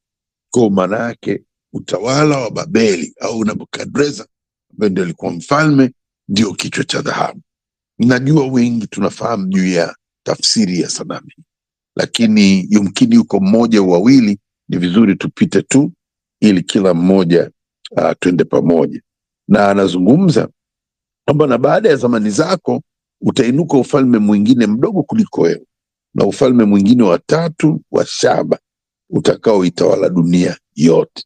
Kwa 0.50 0.70
maana 0.70 0.96
yake 0.98 1.44
utawala 1.72 2.38
wa 2.38 2.50
Babeli 2.50 3.14
au 3.20 3.44
Nebukadreza 3.44 4.26
ambaye 4.72 4.90
ndio 4.90 5.04
alikuwa 5.04 5.32
mfalme, 5.32 5.92
ndio 6.28 6.52
kichwa 6.54 6.84
cha 6.84 7.02
dhahabu. 7.02 7.40
Najua 7.98 8.46
wengi 8.46 8.86
tunafahamu 8.86 9.46
juu 9.48 9.66
ya 9.68 9.96
tafsiri 10.26 10.80
ya 10.80 10.88
sanamu 10.90 11.26
hii, 11.36 11.42
lakini 11.96 12.66
yumkini 12.70 13.14
yuko 13.14 13.40
mmoja 13.40 13.82
wawili, 13.82 14.38
ni 14.68 14.78
vizuri 14.78 15.16
tupite 15.16 15.62
tu 15.62 15.92
ili 16.40 16.62
kila 16.62 16.94
mmoja 16.94 17.50
uh, 17.90 18.12
twende 18.20 18.44
pamoja. 18.44 19.02
Na 19.48 19.68
anazungumza 19.70 20.48
kwamba 21.24 21.46
na 21.46 21.58
baada 21.58 21.88
ya 21.88 21.96
zamani 21.96 22.30
zako 22.30 22.82
utainuka 23.20 23.78
ufalme 23.78 24.18
mwingine 24.18 24.66
mdogo 24.66 25.02
kuliko 25.02 25.40
wewe, 25.42 25.66
na 26.14 26.26
ufalme 26.26 26.64
mwingine 26.64 27.02
wa 27.02 27.18
tatu 27.18 27.80
wa 27.90 28.06
shaba 28.06 28.58
utakaoitawala 29.10 30.08
dunia 30.08 30.56
yote, 30.74 31.24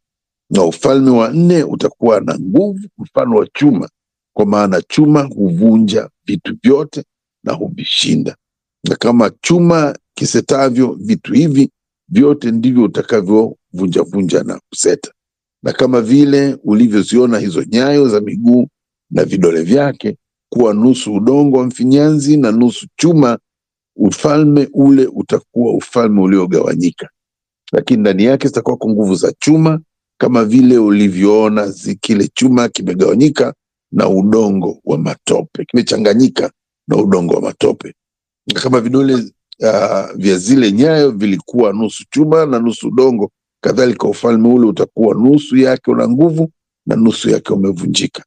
na 0.51 0.65
ufalme 0.65 1.11
wa 1.11 1.33
nne 1.33 1.63
utakuwa 1.63 2.21
na 2.21 2.39
nguvu 2.39 2.81
mfano 2.99 3.37
wa 3.37 3.47
chuma, 3.47 3.89
kwa 4.37 4.47
maana 4.47 4.83
chuma 4.83 5.23
huvunja 5.23 6.11
vitu 6.25 6.57
vyote 6.63 7.05
na 7.45 7.53
huvishinda, 7.53 8.37
na 8.89 8.97
kama 8.97 9.31
chuma 9.31 9.97
kisetavyo 10.15 10.93
vitu 11.01 11.33
hivi 11.33 11.71
vyote 12.09 12.51
ndivyo 12.51 12.85
utakavyovunjavunja 12.85 14.43
na 14.43 14.61
kuseta. 14.71 15.13
Na 15.63 15.73
kama 15.73 16.01
vile 16.01 16.59
ulivyoziona 16.65 17.39
hizo 17.39 17.65
nyayo 17.65 18.09
za 18.09 18.21
miguu 18.21 18.69
na 19.11 19.25
vidole 19.25 19.63
vyake 19.63 20.17
kuwa 20.53 20.75
nusu 20.75 21.15
udongo 21.15 21.59
wa 21.59 21.67
mfinyanzi 21.67 22.37
na 22.37 22.53
nusu 22.53 22.87
chuma, 22.97 23.39
ufalme 23.97 24.69
ule 24.73 25.07
utakuwa 25.07 25.75
ufalme 25.75 26.21
uliogawanyika, 26.21 27.09
lakini 27.73 28.01
ndani 28.01 28.25
yake 28.25 28.49
zitakuwako 28.49 28.89
nguvu 28.91 29.15
za 29.15 29.33
chuma, 29.39 29.81
kama 30.21 30.45
vile 30.45 30.79
ulivyoona 30.79 31.73
kile 32.01 32.29
chuma 32.35 32.69
kimegawanyika 32.69 33.55
na 33.93 34.09
udongo 34.09 34.79
wa 34.85 34.99
matope, 34.99 35.65
kimechanganyika 35.65 36.53
na 36.89 36.97
udongo 36.97 37.35
wa 37.35 37.41
matope. 37.41 37.95
Kama 38.55 38.81
vidole 38.81 39.15
uh, 39.15 40.13
vya 40.17 40.39
zile 40.39 40.73
nyayo 40.73 41.11
vilikuwa 41.11 41.73
nusu 41.73 42.05
chuma 42.11 42.47
na 42.47 42.59
nusu 42.59 42.89
udongo, 42.89 43.31
kadhalika 43.63 44.09
ufalme 44.09 44.49
ule 44.49 44.67
utakuwa 44.67 45.15
nusu 45.15 45.57
yake 45.57 45.91
una 45.91 46.09
nguvu 46.09 46.51
na 46.87 46.97
nusu 46.97 47.31
yake 47.31 47.53
umevunjika. 47.53 48.25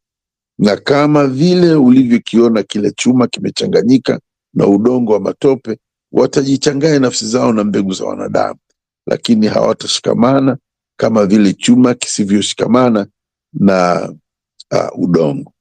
Na 0.62 0.78
kama 0.78 1.28
vile 1.28 1.76
ulivyokiona 1.76 2.64
kile 2.64 2.92
chuma 2.92 3.28
kimechanganyika 3.28 4.20
na 4.54 4.68
udongo 4.68 5.14
wa 5.14 5.20
matope, 5.20 5.80
watajichanganya 6.12 7.00
nafsi 7.00 7.28
zao 7.28 7.54
na 7.54 7.64
mbegu 7.64 7.94
za 7.94 8.06
wanadamu, 8.06 8.60
lakini 9.08 9.48
hawatashikamana 9.48 10.58
kama 11.00 11.26
vile 11.26 11.54
chuma 11.54 11.94
kisivyoshikamana 11.94 13.08
na 13.54 14.10
uh, 14.72 15.04
udongo. 15.04 15.54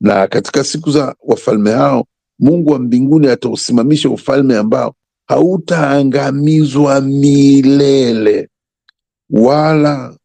Na 0.00 0.26
katika 0.26 0.64
siku 0.64 0.90
za 0.90 1.16
wafalme 1.20 1.70
hao, 1.72 2.06
Mungu 2.38 2.70
wa 2.72 2.78
mbinguni 2.78 3.26
atausimamisha 3.28 4.10
ufalme 4.10 4.56
ambao 4.56 4.94
hautaangamizwa 5.28 7.00
milele, 7.00 8.48
wala 9.30 10.16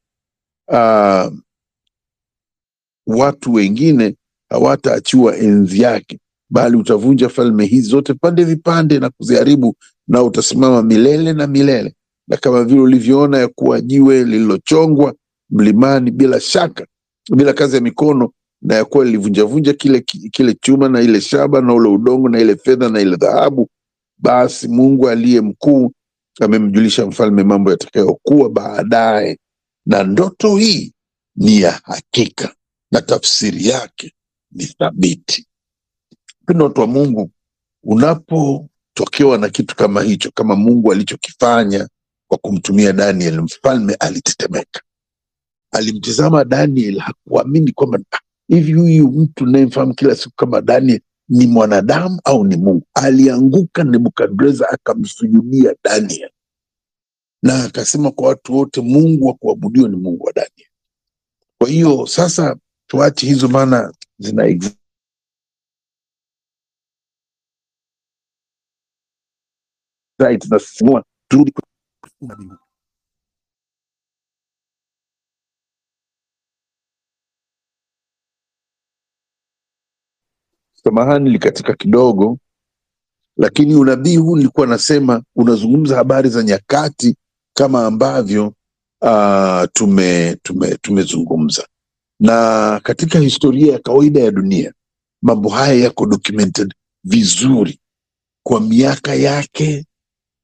uh, 0.68 1.34
watu 3.12 3.54
wengine 3.54 4.16
hawataachiwa 4.50 5.38
enzi 5.38 5.82
yake, 5.82 6.20
bali 6.50 6.78
utavunja 6.78 7.30
falme 7.30 7.66
hizi 7.66 7.90
zote 7.90 8.14
pande 8.14 8.44
vipande 8.44 9.00
na 9.00 9.10
kuziharibu, 9.10 9.76
na 10.08 10.24
utasimama 10.24 10.84
milele 10.84 11.34
na 11.34 11.48
milele. 11.48 11.96
Na 12.28 12.38
kama 12.38 12.64
vile 12.64 12.82
ulivyoona 12.82 13.38
ya 13.38 13.48
kuwa 13.48 13.82
jiwe 13.82 14.24
lililochongwa 14.24 15.14
mlimani 15.50 16.12
bila 16.12 16.40
shaka, 16.40 16.88
bila 17.36 17.54
kazi 17.54 17.76
ya 17.76 17.82
mikono, 17.82 18.32
na 18.62 18.76
ya 18.76 18.86
kuwa 18.86 19.06
lilivunjavunja 19.06 19.74
kile, 19.74 20.00
kile 20.32 20.54
chuma 20.62 20.90
na 20.90 21.02
ile 21.02 21.22
shaba 21.22 21.62
na 21.62 21.74
ule 21.74 21.90
udongo 21.90 22.30
na 22.30 22.40
ile 22.40 22.56
fedha 22.56 22.90
na 22.90 23.02
ile 23.02 23.16
dhahabu, 23.18 23.70
basi 24.18 24.68
Mungu 24.68 25.10
aliye 25.10 25.42
mkuu 25.42 25.92
amemjulisha 26.42 27.06
mfalme 27.06 27.44
mambo 27.44 27.72
yatakayokuwa 27.72 28.50
baadaye, 28.50 29.40
na 29.86 30.04
ndoto 30.04 30.56
hii 30.56 30.94
ni 31.36 31.62
ya 31.62 31.72
hakika 31.84 32.56
na 32.92 33.02
tafsiri 33.02 33.68
yake 33.68 34.14
ni 34.52 34.66
thabiti. 34.66 35.48
Mpendo 36.42 36.66
watu 36.66 36.82
wa 36.82 36.88
Mungu, 36.88 37.32
unapotokewa 37.84 39.38
na 39.38 39.50
kitu 39.50 39.76
kama 39.76 40.02
hicho, 40.02 40.32
kama 40.34 40.56
Mungu 40.56 40.92
alichokifanya 40.92 41.90
kwa 42.28 42.38
kumtumia 42.38 42.94
Daniel, 42.94 43.42
mfalme 43.42 43.94
alitetemeka. 43.94 44.82
Alimtizama 45.72 46.46
Daniel, 46.46 47.00
hakuamini 47.00 47.72
kwamba 47.72 48.00
"Ah, 48.12 48.20
hivi 48.48 48.74
huyu 48.74 49.08
mtu 49.12 49.46
nayemfahamu 49.46 49.94
kila 49.94 50.16
siku 50.16 50.36
kama 50.36 50.62
Daniel 50.62 51.02
ni 51.30 51.48
mwanadamu 51.48 52.22
au 52.24 52.44
ni 52.44 52.58
Mungu? 52.58 52.84
Alianguka 52.94 53.84
Nebukadreza 53.84 54.70
akamsujudia 54.70 55.76
Daniel 55.84 56.30
na 57.44 57.64
akasema 57.64 58.12
kwa 58.12 58.28
watu 58.28 58.56
wote, 58.58 58.82
Mungu 58.82 59.26
wa 59.28 59.34
kuabudiwa 59.34 59.90
ni 59.90 59.96
Mungu 59.96 60.26
wa 60.26 60.34
Daniel. 60.34 60.70
Kwa 61.58 61.70
hiyo 61.70 62.08
sasa 62.08 62.56
tuache 62.92 63.26
hizo, 63.28 63.48
maana 63.48 63.94
zina 64.20 64.46
excite 64.46 64.78
na 70.50 70.60
sisimua, 70.60 71.04
turudi. 71.28 71.54
Samahani, 80.84 81.30
likatika 81.30 81.74
kidogo, 81.74 82.38
lakini 83.38 83.76
unabii 83.76 84.18
huu 84.18 84.38
nilikuwa 84.38 84.68
nasema 84.68 85.24
unazungumza 85.36 85.96
habari 85.96 86.30
za 86.30 86.44
nyakati 86.44 87.16
kama 87.58 87.86
ambavyo 87.86 88.54
uh, 89.02 89.64
tume 89.74 90.36
tume 90.44 90.78
tumezungumza, 90.78 91.68
na 92.22 92.80
katika 92.84 93.20
historia 93.20 93.74
ya 93.74 93.80
kawaida 93.80 94.20
ya 94.20 94.32
dunia 94.32 94.74
mambo 95.22 95.50
haya 95.50 95.74
yako 95.74 96.06
documented 96.06 96.74
vizuri 97.04 97.80
kwa 98.46 98.62
miaka 98.62 99.14
yake, 99.16 99.86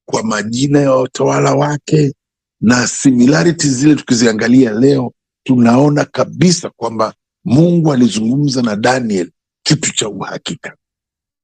kwa 0.07 0.23
majina 0.23 0.79
ya 0.79 0.91
watawala 0.91 1.55
wake 1.55 2.13
na 2.61 2.87
similarities 2.87 3.71
zile 3.73 3.95
tukiziangalia 3.95 4.71
leo, 4.71 5.13
tunaona 5.43 6.05
kabisa 6.05 6.69
kwamba 6.69 7.13
Mungu 7.45 7.93
alizungumza 7.93 8.61
na 8.61 8.75
Daniel 8.75 9.31
kitu 9.63 9.93
cha 9.95 10.09
uhakika. 10.09 10.75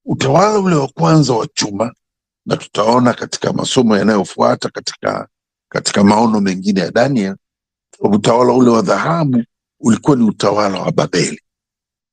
Utawala 0.06 0.60
ule 0.60 0.76
wa 0.76 0.88
kwanza 0.88 1.34
wa 1.34 1.48
chuma, 1.48 1.94
na 2.46 2.58
tutaona 2.58 3.14
katika 3.14 3.54
masomo 3.54 3.98
yanayofuata 3.98 4.70
katika 4.70 5.28
katika 5.70 6.04
maono 6.04 6.42
mengine 6.42 6.80
ya 6.80 6.92
Daniel, 6.92 7.36
utawala 8.00 8.54
ule 8.54 8.70
wa 8.70 8.82
dhahabu 8.82 9.44
ulikuwa 9.84 10.18
ni 10.18 10.24
utawala 10.24 10.80
wa 10.82 10.92
Babeli. 10.92 11.42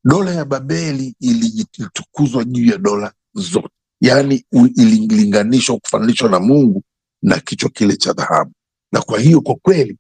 Dola 0.05 0.31
ya 0.35 0.45
Babeli 0.45 1.15
ili- 1.21 1.67
ilitukuzwa 1.79 2.45
juu 2.45 2.65
ya 2.71 2.79
dola 2.79 3.13
zote, 3.35 3.69
yaani 4.01 4.45
ililinganishwa 4.77 5.79
kufananishwa 5.79 6.29
na 6.31 6.41
Mungu 6.41 6.83
na 7.23 7.41
kichwa 7.41 7.71
kile 7.71 7.97
cha 7.97 8.13
dhahabu, 8.13 8.53
na 8.93 9.01
kwa 9.03 9.21
hiyo 9.21 9.41
kwa 9.41 9.55
kweli 9.55 9.99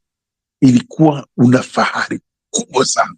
ilikuwa 0.61 1.26
una 1.37 1.62
fahari 1.62 2.20
kubwa 2.50 2.85
sana 2.87 3.14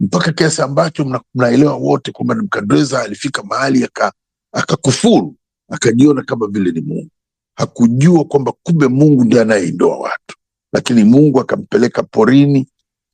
mpaka 0.00 0.32
kiasi 0.32 0.62
ambacho 0.62 1.04
mna- 1.04 1.22
mnaelewa 1.34 1.74
wote 1.76 2.12
kwamba 2.12 2.34
Nebukadreza 2.34 3.02
alifika 3.02 3.42
mahali 3.42 3.84
aka- 3.84 4.12
akakufuru 4.52 5.36
akajiona 5.68 6.22
kama 6.22 6.46
vile 6.46 6.70
ni 6.72 6.80
Mungu. 6.80 7.10
Hakujua 7.54 8.24
kwamba 8.24 8.52
kumbe 8.62 8.88
Mungu 8.88 9.24
ndiye 9.24 9.42
anayeondoa 9.42 9.98
watu, 9.98 10.36
lakini 10.72 11.04
Mungu 11.04 11.40
akampeleka 11.40 12.02
porini, 12.02 12.68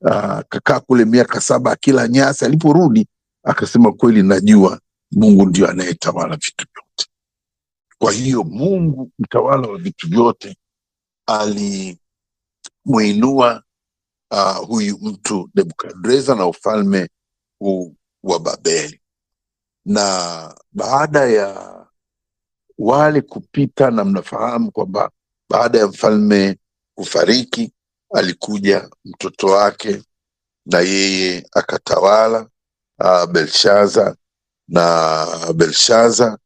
akakaa 0.05 0.79
kule 0.79 1.05
miaka 1.05 1.41
saba 1.41 1.71
akila 1.71 2.07
nyasi. 2.07 2.45
Aliporudi 2.45 3.07
akasema, 3.43 3.91
kweli 3.93 4.23
najua 4.23 4.79
Mungu 5.11 5.45
ndio 5.45 5.69
anayetawala 5.69 6.35
vitu 6.35 6.65
vyote. 6.73 7.07
Kwa 7.97 8.11
hiyo 8.11 8.43
Mungu 8.43 9.11
mtawala 9.19 9.67
wa 9.67 9.77
vitu 9.77 10.07
vyote 10.09 10.57
alimuinua 12.85 13.63
uh, 14.31 14.57
huyu 14.67 14.97
mtu 15.01 15.49
Nebukadreza 15.55 16.35
na 16.35 16.45
ufalme 16.47 17.09
huu 17.59 17.95
wa 18.23 18.39
Babeli. 18.39 19.01
Na 19.85 20.55
baada 20.71 21.25
ya 21.25 21.77
wale 22.77 23.21
kupita, 23.21 23.91
na 23.91 24.05
mnafahamu 24.05 24.71
kwamba 24.71 25.11
baada 25.49 25.79
ya 25.79 25.87
mfalme 25.87 26.57
kufariki, 26.97 27.73
alikuja 28.13 28.89
mtoto 29.05 29.47
wake 29.47 30.01
na 30.65 30.79
yeye 30.79 31.45
akatawala, 31.51 32.49
uh, 32.99 33.25
Belshaza, 33.25 34.15
na 34.67 35.25
Belshaza 35.55 36.37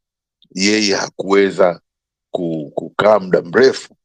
yeye 0.55 0.95
hakuweza 0.95 1.81
kukaa 2.73 3.19
muda 3.19 3.41
mrefu 3.41 3.95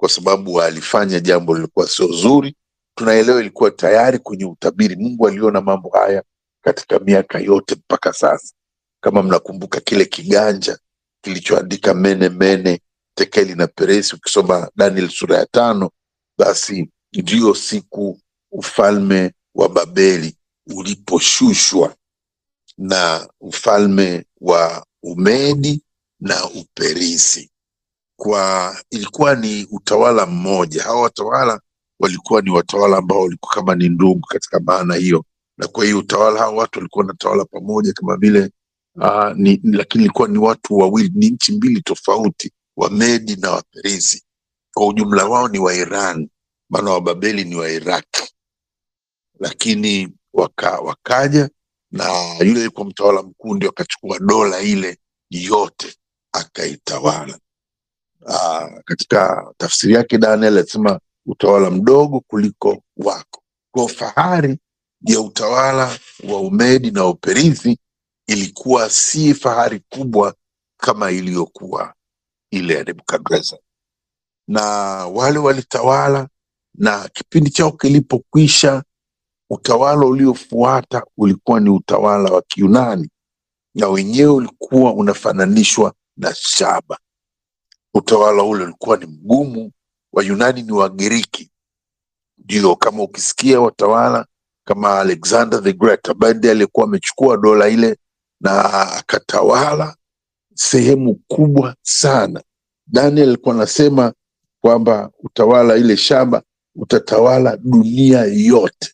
kwa 0.00 0.08
sababu 0.08 0.60
alifanya 0.62 1.20
jambo 1.20 1.54
lilikuwa 1.54 1.88
sio 1.88 2.06
zuri. 2.06 2.56
Tunaelewa 2.96 3.40
ilikuwa 3.40 3.70
tayari 3.70 4.18
kwenye 4.18 4.44
utabiri. 4.44 4.96
Mungu 4.96 5.28
aliona 5.28 5.60
mambo 5.60 5.88
haya 5.90 6.22
katika 6.64 6.98
miaka 6.98 7.38
yote 7.38 7.74
mpaka 7.74 8.12
sasa. 8.12 8.54
Kama 9.00 9.22
mnakumbuka 9.22 9.80
kile 9.80 10.04
kiganja 10.04 10.78
kilichoandika 11.24 11.94
mene 11.94 12.28
mene 12.28 12.80
tekeli 13.14 13.54
na 13.54 13.66
peresi, 13.66 14.14
ukisoma 14.16 14.70
Daniel 14.76 15.08
sura 15.10 15.36
ya 15.38 15.46
tano, 15.46 15.90
basi 16.38 16.90
ndiyo 17.14 17.54
siku 17.54 18.20
ufalme 18.52 19.32
wa 19.54 19.68
Babeli 19.68 20.36
uliposhushwa 20.76 21.96
na 22.78 23.28
ufalme 23.40 24.24
wa 24.40 24.86
Umedi 25.02 25.82
na 26.20 26.44
Uperisi 26.50 27.50
kwa 28.16 28.76
ilikuwa 28.90 29.34
ni 29.34 29.66
utawala 29.70 30.26
mmoja. 30.26 30.82
Hawa 30.82 31.02
watawala 31.02 31.60
walikuwa 32.00 32.42
ni 32.42 32.50
watawala 32.50 32.96
ambao 32.96 33.20
walikuwa 33.22 33.54
kama 33.54 33.74
ni 33.74 33.88
ndugu 33.88 34.20
katika 34.20 34.60
maana 34.60 34.94
hiyo, 34.94 35.24
na 35.58 35.68
kwa 35.68 35.84
hiyo 35.84 35.98
utawala 35.98 36.40
hawa 36.40 36.52
watu 36.56 36.78
walikuwa 36.78 37.04
wanatawala 37.04 37.44
pamoja 37.44 37.92
kama 37.92 38.16
vile 38.16 38.50
ni, 39.36 39.60
ni- 39.64 39.76
lakini 39.76 40.04
ilikuwa 40.04 40.28
ni 40.28 40.38
watu 40.38 40.76
wawili, 40.78 41.12
ni 41.14 41.30
nchi 41.30 41.52
mbili 41.52 41.82
tofauti, 41.82 42.52
Wamedi 42.76 43.36
na 43.36 43.50
Waperisi. 43.50 44.24
Kwa 44.74 44.86
ujumla 44.86 45.24
wao 45.26 45.48
ni 45.48 45.58
wa 45.58 45.74
Iran, 45.74 46.28
maana 46.74 46.90
Wababeli 46.90 47.44
ni 47.44 47.54
Wairaki, 47.56 48.34
lakini 49.40 50.14
waka, 50.32 50.80
wakaja 50.80 51.50
na 51.90 52.34
yule 52.40 52.60
alikuwa 52.60 52.86
mtawala 52.86 53.22
mkuu 53.22 53.54
ndio 53.54 53.68
akachukua 53.70 54.18
dola 54.18 54.60
ile 54.60 54.98
yote 55.30 55.94
akaitawala. 56.32 57.38
Uh, 58.20 58.80
katika 58.84 59.52
tafsiri 59.56 59.92
yake 59.94 60.18
Daniel 60.18 60.58
alisema 60.58 61.00
utawala 61.26 61.70
mdogo 61.70 62.20
kuliko 62.20 62.82
wako. 62.96 63.42
Kwa 63.74 63.88
fahari 63.88 64.58
ya 65.00 65.20
utawala 65.20 65.98
wa 66.28 66.40
Umedi 66.40 66.90
na 66.90 67.06
Uperisi 67.06 67.78
ilikuwa 68.26 68.90
si 68.90 69.34
fahari 69.34 69.80
kubwa 69.88 70.34
kama 70.80 71.10
iliyokuwa 71.10 71.94
ile 72.50 72.74
ya 72.74 72.84
Nebukadreza, 72.84 73.58
na 74.48 74.62
wale 75.06 75.38
walitawala, 75.38 76.28
na 76.74 77.08
kipindi 77.08 77.50
chao 77.50 77.72
kilipokwisha, 77.72 78.82
utawala 79.50 80.06
uliofuata 80.06 81.02
ulikuwa 81.16 81.60
ni 81.60 81.70
utawala 81.70 82.30
wa 82.30 82.42
Kiyunani, 82.42 83.10
na 83.74 83.88
wenyewe 83.88 84.30
ulikuwa 84.32 84.94
unafananishwa 84.94 85.94
na 86.16 86.34
shaba 86.34 86.98
utawala 87.94 88.42
ule 88.42 88.64
ulikuwa 88.64 88.96
ni 88.96 89.06
mgumu. 89.06 89.72
Wayunani 90.12 90.62
ni 90.62 90.72
Wagiriki, 90.72 91.50
ndio 92.38 92.76
kama 92.76 93.02
ukisikia 93.02 93.60
watawala 93.60 94.26
kama 94.66 95.00
Alexander 95.00 95.62
the 95.62 95.72
Great 95.72 96.08
ambaye 96.08 96.34
ndiye 96.34 96.50
aliyekuwa 96.52 96.86
amechukua 96.86 97.36
dola 97.36 97.68
ile 97.68 97.96
na 98.40 98.64
akatawala 98.92 99.96
sehemu 100.54 101.14
kubwa 101.14 101.76
sana. 101.82 102.42
Daniel 102.86 103.28
alikuwa 103.28 103.54
anasema 103.54 104.12
kwamba 104.60 105.10
utawala 105.18 105.76
ile 105.76 105.96
shaba 105.96 106.42
utatawala 106.76 107.56
dunia 107.56 108.24
yote. 108.24 108.92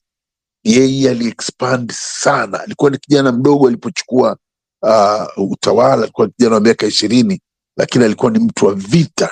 Yeye 0.65 1.11
aliexpand 1.11 1.93
sana, 1.93 2.61
alikuwa 2.61 2.91
ni 2.91 2.99
kijana 2.99 3.33
mdogo 3.33 3.69
alipochukua 3.69 4.37
uh, 4.83 5.51
utawala, 5.51 6.03
alikuwa 6.03 6.29
kijana 6.29 6.55
wa 6.55 6.61
miaka 6.61 6.87
ishirini, 6.87 7.41
lakini 7.77 8.05
alikuwa 8.05 8.31
ni 8.31 8.39
mtu 8.39 8.67
wa 8.67 8.75
vita 8.75 9.31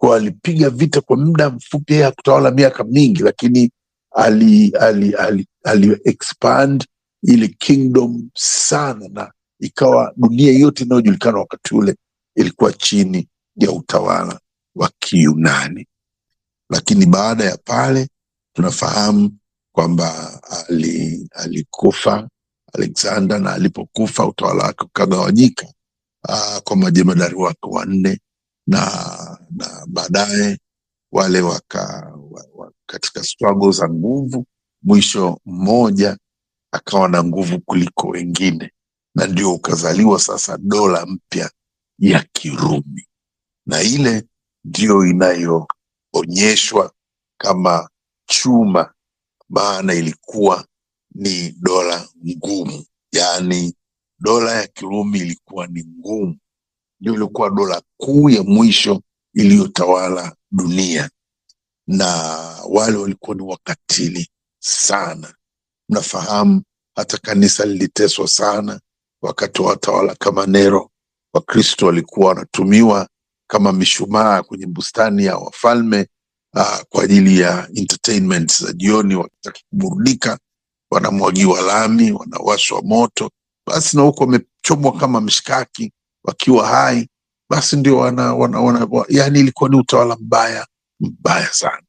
kwa 0.00 0.16
alipiga 0.16 0.70
vita 0.70 1.00
kwa 1.00 1.16
muda 1.16 1.50
mfupi, 1.50 1.92
yeye 1.92 2.04
hakutawala 2.04 2.50
miaka 2.50 2.84
mingi, 2.84 3.22
lakini 3.22 3.70
ali, 4.14 4.68
ali, 4.80 5.14
ali, 5.14 5.46
ali 5.64 5.96
expand 6.04 6.84
ile 7.22 7.48
kingdom 7.48 8.28
sana, 8.36 9.08
na 9.12 9.32
ikawa 9.60 10.12
dunia 10.16 10.52
yote 10.58 10.84
inayojulikana 10.84 11.38
wakati 11.38 11.74
ule 11.74 11.96
ilikuwa 12.36 12.72
chini 12.72 13.28
ya 13.56 13.72
utawala 13.72 14.40
wa 14.74 14.90
Kiyunani. 14.98 15.86
Lakini 16.70 17.06
baada 17.06 17.44
ya 17.44 17.56
pale 17.56 18.08
tunafahamu 18.52 19.38
kwamba 19.74 20.40
ali, 20.68 21.28
alikufa 21.32 22.28
Alexander, 22.74 23.38
na 23.40 23.52
alipokufa 23.52 24.26
utawala 24.26 24.64
wake 24.64 24.84
ukagawanyika 24.84 25.66
ah, 26.28 26.60
kwa 26.64 26.76
majemadari 26.76 27.34
wake 27.34 27.58
wanne 27.62 28.20
na 28.66 28.80
na 29.50 29.86
baadaye 29.88 30.58
wale 31.12 31.40
waka 31.40 32.12
wa, 32.30 32.44
wa, 32.54 32.72
katika 32.86 33.22
struggle 33.24 33.72
za 33.72 33.88
nguvu, 33.88 34.46
mwisho 34.82 35.40
mmoja 35.46 36.18
akawa 36.72 37.08
na 37.08 37.24
nguvu 37.24 37.60
kuliko 37.60 38.08
wengine, 38.08 38.72
na 39.14 39.26
ndio 39.26 39.54
ukazaliwa 39.54 40.20
sasa 40.20 40.58
dola 40.58 41.06
mpya 41.06 41.50
ya 41.98 42.26
Kirumi, 42.32 43.08
na 43.66 43.82
ile 43.82 44.24
ndio 44.64 45.06
inayoonyeshwa 46.22 46.92
kama 47.40 47.88
chuma, 48.26 48.92
maana 49.48 49.94
ilikuwa 49.94 50.66
ni 51.14 51.50
dola 51.60 52.08
ngumu, 52.26 52.84
yaani 53.12 53.74
dola 54.20 54.54
ya 54.54 54.66
Kirumi 54.66 55.18
ilikuwa 55.18 55.66
ni 55.66 55.84
ngumu 55.84 56.38
ndio 57.00 57.14
ilikuwa 57.14 57.50
dola 57.50 57.82
kuu 57.96 58.30
ya 58.30 58.42
mwisho 58.42 59.02
iliyotawala 59.34 60.36
dunia, 60.50 61.10
na 61.86 62.06
wale 62.68 62.96
walikuwa 62.96 63.36
ni 63.36 63.42
wakatili 63.42 64.30
sana. 64.58 65.34
Mnafahamu 65.88 66.62
hata 66.96 67.18
kanisa 67.18 67.64
liliteswa 67.66 68.28
sana 68.28 68.80
wakati 69.22 69.62
wa 69.62 69.68
watawala 69.68 70.14
kama 70.14 70.46
Nero. 70.46 70.90
Wakristo 71.34 71.86
walikuwa 71.86 72.28
wanatumiwa 72.28 73.08
kama 73.48 73.74
mishumaa 73.74 74.42
kwenye 74.44 74.66
bustani 74.66 75.26
ya 75.26 75.38
wafalme 75.38 76.08
uh, 76.56 76.80
kwa 76.90 77.04
ajili 77.04 77.40
ya 77.40 77.68
entertainment 77.76 78.62
za 78.62 78.74
jioni, 78.74 79.16
wakitaka 79.16 79.60
kuburudika, 79.70 80.40
wanamwagiwa 80.92 81.62
lami, 81.62 82.12
wanawashwa 82.12 82.82
moto, 82.82 83.30
basi 83.66 83.98
na 83.98 84.04
huko 84.04 84.24
wamechomwa 84.24 84.92
kama 84.98 85.22
mishkaki 85.22 85.92
wakiwa 86.24 86.68
hai 86.68 87.08
basi 87.50 87.76
ndio 87.76 87.98
wana, 87.98 88.34
wana, 88.34 88.60
wana, 88.60 88.88
wa- 88.90 89.06
yani 89.08 89.40
ilikuwa 89.40 89.70
ni 89.70 89.76
utawala 89.76 90.16
mbaya 90.20 90.68
mbaya 91.00 91.48
sana, 91.52 91.82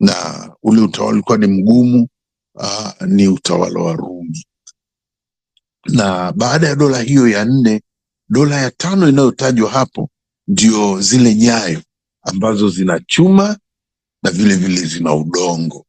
na 0.00 0.14
ule 0.62 0.80
utawala 0.82 1.12
ulikuwa 1.14 1.38
ni 1.38 1.48
mgumu. 1.48 2.08
Uh, 2.54 3.02
ni 3.08 3.28
utawala 3.28 3.80
wa 3.80 3.92
Rumi, 3.94 4.46
na 5.86 6.32
baada 6.32 6.68
ya 6.68 6.76
dola 6.76 7.00
hiyo 7.02 7.28
ya 7.28 7.44
nne, 7.44 7.82
dola 8.28 8.56
ya 8.60 8.70
tano 8.70 9.08
inayotajwa 9.08 9.70
hapo 9.70 10.10
ndio 10.48 11.00
zile 11.00 11.34
nyayo 11.34 11.82
ambazo 12.22 12.68
zina 12.68 13.00
chuma 13.06 13.58
na 14.22 14.30
vile 14.30 14.56
vile 14.56 14.80
zina 14.80 15.14
udongo. 15.14 15.86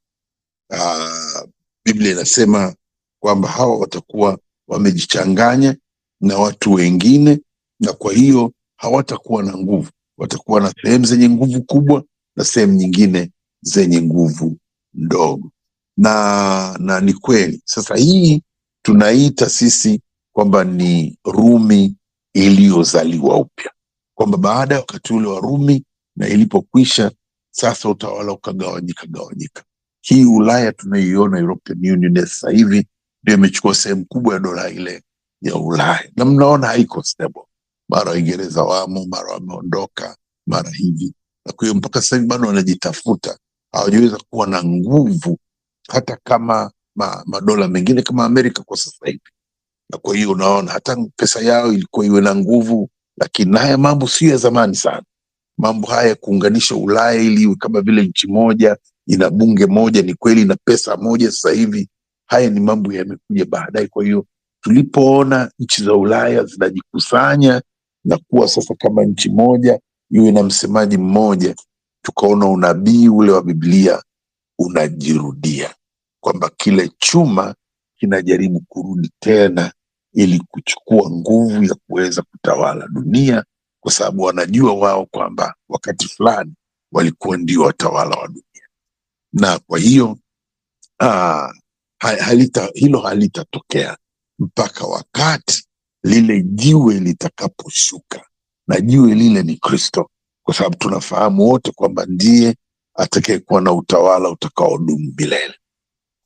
Aa, 0.71 1.43
Biblia 1.85 2.11
inasema 2.11 2.75
kwamba 3.19 3.49
hawa 3.49 3.77
watakuwa 3.79 4.39
wamejichanganya 4.67 5.75
na 6.21 6.37
watu 6.37 6.73
wengine 6.73 7.39
na 7.79 7.93
kwa 7.93 8.13
hiyo 8.13 8.53
hawatakuwa 8.75 9.43
na 9.43 9.57
nguvu, 9.57 9.89
watakuwa 10.17 10.61
na 10.61 10.73
sehemu 10.81 11.05
zenye 11.05 11.29
nguvu 11.29 11.63
kubwa 11.63 12.03
na 12.35 12.43
sehemu 12.45 12.73
nyingine 12.73 13.31
zenye 13.61 14.01
nguvu 14.01 14.57
ndogo. 14.93 15.51
Na 15.97 16.77
na 16.79 17.01
ni 17.01 17.13
kweli 17.13 17.61
sasa 17.65 17.95
hii 17.95 18.41
tunaita 18.81 19.49
sisi 19.49 20.01
kwamba 20.35 20.63
ni 20.63 21.17
Rumi 21.25 21.95
iliyozaliwa 22.33 23.37
upya, 23.37 23.71
kwamba 24.17 24.37
baada 24.37 24.75
ya 24.75 24.81
wakati 24.81 25.13
ule 25.13 25.27
wa 25.27 25.39
Rumi 25.39 25.85
na 26.15 26.27
ilipokwisha, 26.27 27.11
sasa 27.51 27.89
utawala 27.89 28.31
ukagawanyika 28.31 29.07
gawanyika. 29.07 29.63
Hii 30.01 30.25
Ulaya 30.25 30.71
tunaiona 30.71 31.39
European 31.39 31.79
Union 31.91 32.15
sasa 32.25 32.49
hivi 32.51 32.87
ndio 33.23 33.35
imechukua 33.35 33.75
sehemu 33.75 34.05
kubwa 34.05 34.33
ya 34.33 34.39
dola 34.39 34.69
ile 34.69 35.03
ya 35.41 35.55
Ulaya, 35.55 36.11
na 36.15 36.25
mnaona 36.25 36.67
haiko 36.67 37.03
stable 37.03 37.43
mara 37.89 38.11
Waingereza 38.11 38.63
wamo, 38.63 39.05
mara 39.05 39.31
wameondoka, 39.33 40.17
mara 40.47 40.69
hivi. 40.69 41.13
Na 41.45 41.53
kwa 41.53 41.67
hiyo 41.67 41.75
mpaka 41.77 42.01
sasa 42.01 42.15
hivi 42.15 42.27
bado 42.27 42.47
wanajitafuta, 42.47 43.37
hawajaweza 43.71 44.17
kuwa 44.29 44.47
na 44.47 44.63
nguvu 44.63 45.39
hata 45.89 46.17
kama 46.23 46.71
ma, 46.95 47.23
madola 47.25 47.67
mengine 47.67 48.01
kama 48.01 48.25
Amerika 48.25 48.63
kwa 48.63 48.77
sasa 48.77 49.05
hivi. 49.05 49.21
Na 49.89 49.97
kwa 49.97 50.15
hiyo 50.15 50.31
unaona 50.31 50.71
hata 50.71 50.97
pesa 51.15 51.41
yao 51.41 51.73
ilikuwa 51.73 52.05
iwe 52.05 52.21
na 52.21 52.35
nguvu, 52.35 52.89
lakini 53.17 53.57
haya 53.57 53.77
mambo 53.77 54.07
sio 54.07 54.29
ya 54.29 54.37
zamani 54.37 54.75
sana. 54.75 55.03
Mambo 55.57 55.87
haya 55.87 56.09
ya 56.09 56.15
kuunganisha 56.15 56.75
Ulaya 56.75 57.21
ili 57.21 57.55
kama 57.55 57.81
vile 57.81 58.03
nchi 58.05 58.27
moja, 58.27 58.77
ina 59.07 59.29
bunge 59.29 59.65
moja, 59.65 60.01
ni 60.01 60.13
kweli, 60.13 60.45
na 60.45 60.55
pesa 60.65 60.97
moja. 60.97 61.31
Sasa 61.31 61.51
hivi 61.51 61.89
haya 62.25 62.49
ni 62.49 62.59
mambo 62.59 62.93
yamekuja 62.93 63.45
baadaye. 63.45 63.87
Kwa 63.87 64.03
hiyo 64.03 64.25
tulipoona 64.61 65.51
nchi 65.59 65.83
za 65.83 65.93
Ulaya 65.93 66.43
zinajikusanya 66.45 67.61
na 68.05 68.17
kuwa 68.17 68.47
sasa 68.47 68.75
kama 68.75 69.03
nchi 69.05 69.29
moja, 69.29 69.79
iwe 70.11 70.31
na 70.31 70.43
msemaji 70.43 70.97
mmoja, 70.97 71.55
tukaona 72.01 72.45
unabii 72.45 73.07
ule 73.09 73.31
wa 73.31 73.43
Biblia 73.43 74.03
unajirudia, 74.59 75.75
kwamba 76.23 76.49
kile 76.57 76.91
chuma 76.97 77.55
kinajaribu 77.99 78.63
kurudi 78.69 79.11
tena 79.19 79.71
ili 80.13 80.39
kuchukua 80.39 81.09
nguvu 81.11 81.63
ya 81.63 81.75
kuweza 81.87 82.21
kutawala 82.21 82.87
dunia, 82.87 83.45
kwa 83.79 83.91
sababu 83.91 84.21
wanajua 84.23 84.73
wao 84.73 85.05
kwamba 85.05 85.55
wakati 85.69 86.07
fulani 86.07 86.53
walikuwa 86.91 87.37
ndio 87.37 87.61
watawala 87.61 88.15
wa 88.15 88.27
dunia, 88.27 88.67
na 89.33 89.59
kwa 89.59 89.79
hiyo 89.79 90.17
aa, 91.01 91.53
halita, 91.99 92.69
hilo 92.73 92.99
halitatokea 92.99 93.97
mpaka 94.39 94.85
wakati 94.87 95.67
lile 96.03 96.41
jiwe 96.43 96.99
litakaposhuka, 96.99 98.25
na 98.67 98.79
jiwe 98.81 99.15
lile 99.15 99.43
ni 99.43 99.57
Kristo, 99.57 100.09
kwa 100.45 100.53
sababu 100.53 100.75
tunafahamu 100.77 101.47
wote 101.49 101.71
kwamba 101.71 102.05
ndiye 102.05 102.55
atakayekuwa 102.95 103.61
na 103.61 103.73
utawala 103.73 104.29
utakaodumu 104.29 105.13
milele. 105.17 105.55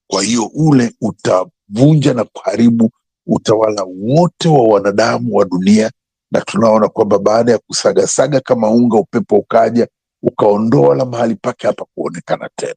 Kwa 0.09 0.23
hiyo 0.23 0.45
ule 0.45 0.93
utavunja 1.01 2.13
na 2.13 2.23
kuharibu 2.23 2.91
utawala 3.27 3.83
wote 4.01 4.49
wa 4.49 4.63
wanadamu 4.63 5.35
wa 5.35 5.45
dunia, 5.45 5.91
na 6.31 6.41
tunaona 6.41 6.87
kwamba 6.87 7.19
baada 7.19 7.51
ya 7.51 7.57
kusagasaga 7.57 8.39
kama 8.39 8.69
unga, 8.69 8.97
upepo 8.97 9.35
ukaja 9.35 9.87
ukaondoa 10.23 10.95
la 10.95 11.05
mahali 11.05 11.35
pake 11.35 11.67
hapa 11.67 11.85
kuonekana 11.95 12.49
tena. 12.55 12.75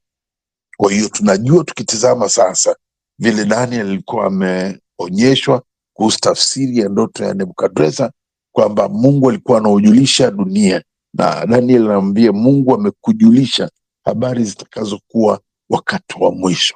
Kwa 0.77 0.93
hiyo 0.93 1.09
tunajua 1.09 1.65
tukitizama 1.65 2.29
sasa 2.29 2.77
vile 3.19 3.45
Daniel 3.45 3.87
alikuwa 3.89 4.27
ameonyeshwa 4.27 5.63
kuhusu 5.93 6.19
tafsiri 6.21 6.79
ya 6.79 6.89
ndoto 6.89 7.25
ya 7.25 7.35
Nebukadreza 7.35 8.13
kwamba 8.55 8.89
Mungu 8.89 9.29
alikuwa 9.29 9.59
anaujulisha 9.59 10.31
dunia, 10.31 10.83
na 11.15 11.47
Daniel 11.47 11.85
anamwambia 11.85 12.33
Mungu 12.33 12.75
amekujulisha 12.75 13.71
habari 14.05 14.45
zitakazokuwa 14.45 15.41
wakati 15.71 16.15
wa 16.21 16.33
mwisho. 16.33 16.75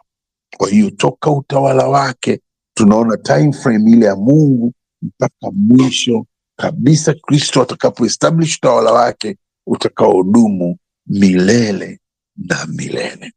Kwa 0.56 0.68
hiyo 0.68 0.90
toka 0.90 1.30
utawala 1.30 1.88
wake 1.88 2.40
tunaona 2.74 3.16
time 3.16 3.52
frame 3.52 3.90
ile 3.90 4.06
ya 4.06 4.16
Mungu 4.16 4.72
mpaka 5.02 5.50
mwisho 5.52 6.26
kabisa, 6.58 7.14
Kristo 7.14 7.62
atakapoestablish 7.62 8.56
utawala 8.56 8.92
wake 8.92 9.36
utakaodumu 9.66 10.78
milele 11.06 12.00
na 12.36 12.66
milele. 12.66 13.32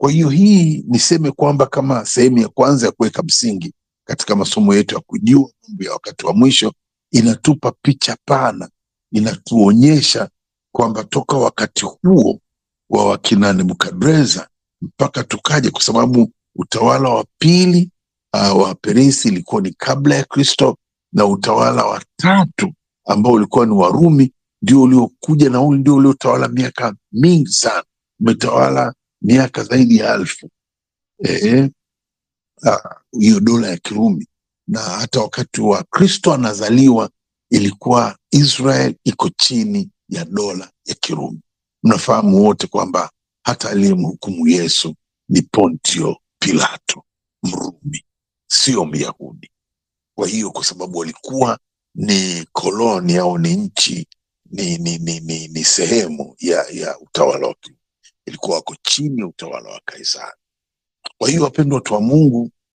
Kwa 0.00 0.10
hiyo 0.10 0.28
hii 0.28 0.84
niseme 0.88 1.30
kwamba 1.30 1.66
kama 1.66 2.04
sehemu 2.06 2.38
ya 2.38 2.48
kwanza 2.48 2.86
ya 2.86 2.92
kuweka 2.92 3.22
msingi 3.22 3.74
katika 4.06 4.36
masomo 4.36 4.74
yetu 4.74 4.94
ya 4.94 5.00
kujua 5.00 5.50
mambo 5.68 5.84
ya 5.84 5.92
wakati 5.92 6.26
wa 6.26 6.32
mwisho, 6.34 6.72
inatupa 7.10 7.72
picha 7.82 8.16
pana, 8.24 8.68
inatuonyesha 9.12 10.28
kwamba 10.74 11.04
toka 11.04 11.36
wakati 11.36 11.84
huo 12.02 12.40
wa 12.90 13.04
wakina 13.08 13.52
Nebukadreza 13.52 14.48
mpaka 14.82 15.24
tukaje, 15.24 15.70
kwa 15.70 15.80
sababu 15.82 16.32
utawala 16.56 17.08
wa 17.08 17.24
pili 17.38 17.90
uh, 18.34 18.60
wa 18.62 18.74
Perisi 18.74 19.28
ilikuwa 19.28 19.62
ni 19.62 19.70
kabla 19.72 20.14
ya 20.14 20.24
Kristo, 20.24 20.78
na 21.12 21.26
utawala 21.26 21.84
wa 21.84 22.02
tatu 22.16 22.72
ambao 23.06 23.32
ulikuwa 23.32 23.66
ni 23.66 23.72
Warumi 23.72 24.32
ndio 24.62 24.82
uliokuja, 24.82 25.50
na 25.50 25.58
huu 25.58 25.74
ndio 25.74 25.94
uliotawala 25.94 26.48
miaka 26.48 26.94
mingi 27.12 27.50
sana, 27.52 27.84
umetawala 28.20 28.94
miaka 29.22 29.64
zaidi 29.64 29.96
ya 29.96 30.12
alfu 30.14 30.50
eh, 31.24 31.70
ah, 32.66 33.00
hiyo 33.20 33.40
dola 33.40 33.68
ya 33.68 33.76
Kirumi. 33.76 34.28
Na 34.68 34.80
hata 34.80 35.20
wakati 35.20 35.60
wa 35.60 35.82
Kristo 35.90 36.32
anazaliwa 36.34 37.10
ilikuwa 37.50 38.18
Israel 38.30 38.94
iko 39.04 39.28
chini 39.36 39.90
ya 40.08 40.24
dola 40.24 40.70
ya 40.86 40.94
Kirumi. 40.94 41.40
Mnafahamu 41.82 42.42
wote 42.44 42.66
kwamba 42.66 43.10
hata 43.44 43.70
aliyemhukumu 43.70 44.48
Yesu 44.48 44.94
ni 45.28 45.42
Pontio 45.42 46.16
Pilato, 46.38 47.04
Mrumi, 47.42 48.04
sio 48.54 48.84
Myahudi. 48.84 49.50
Kwa 50.14 50.28
hiyo 50.28 50.50
kwa 50.50 50.64
sababu 50.64 50.98
walikuwa 50.98 51.58
ni 51.94 52.46
koloni 52.52 53.16
au 53.16 53.38
ni 53.38 53.56
nchi 53.56 54.08
ni, 54.50 54.78
ni, 54.78 54.98
ni, 54.98 55.20
ni, 55.20 55.48
ni 55.48 55.64
sehemu 55.64 56.36
ya, 56.38 56.64
ya 56.72 56.98
utawala 56.98 57.46
wa 57.46 57.54
ilikuwa 58.26 58.56
wako 58.56 58.76
chini 58.82 59.20
ya 59.20 59.26
utawala 59.26 59.70
wa 59.70 59.80
Kaisari. 59.84 60.36
Kwa 61.18 61.28
hiyo 61.28 61.42
wapendwa 61.42 61.76
watu 61.76 61.94
wa 61.94 62.00
Mungu, 62.00 62.50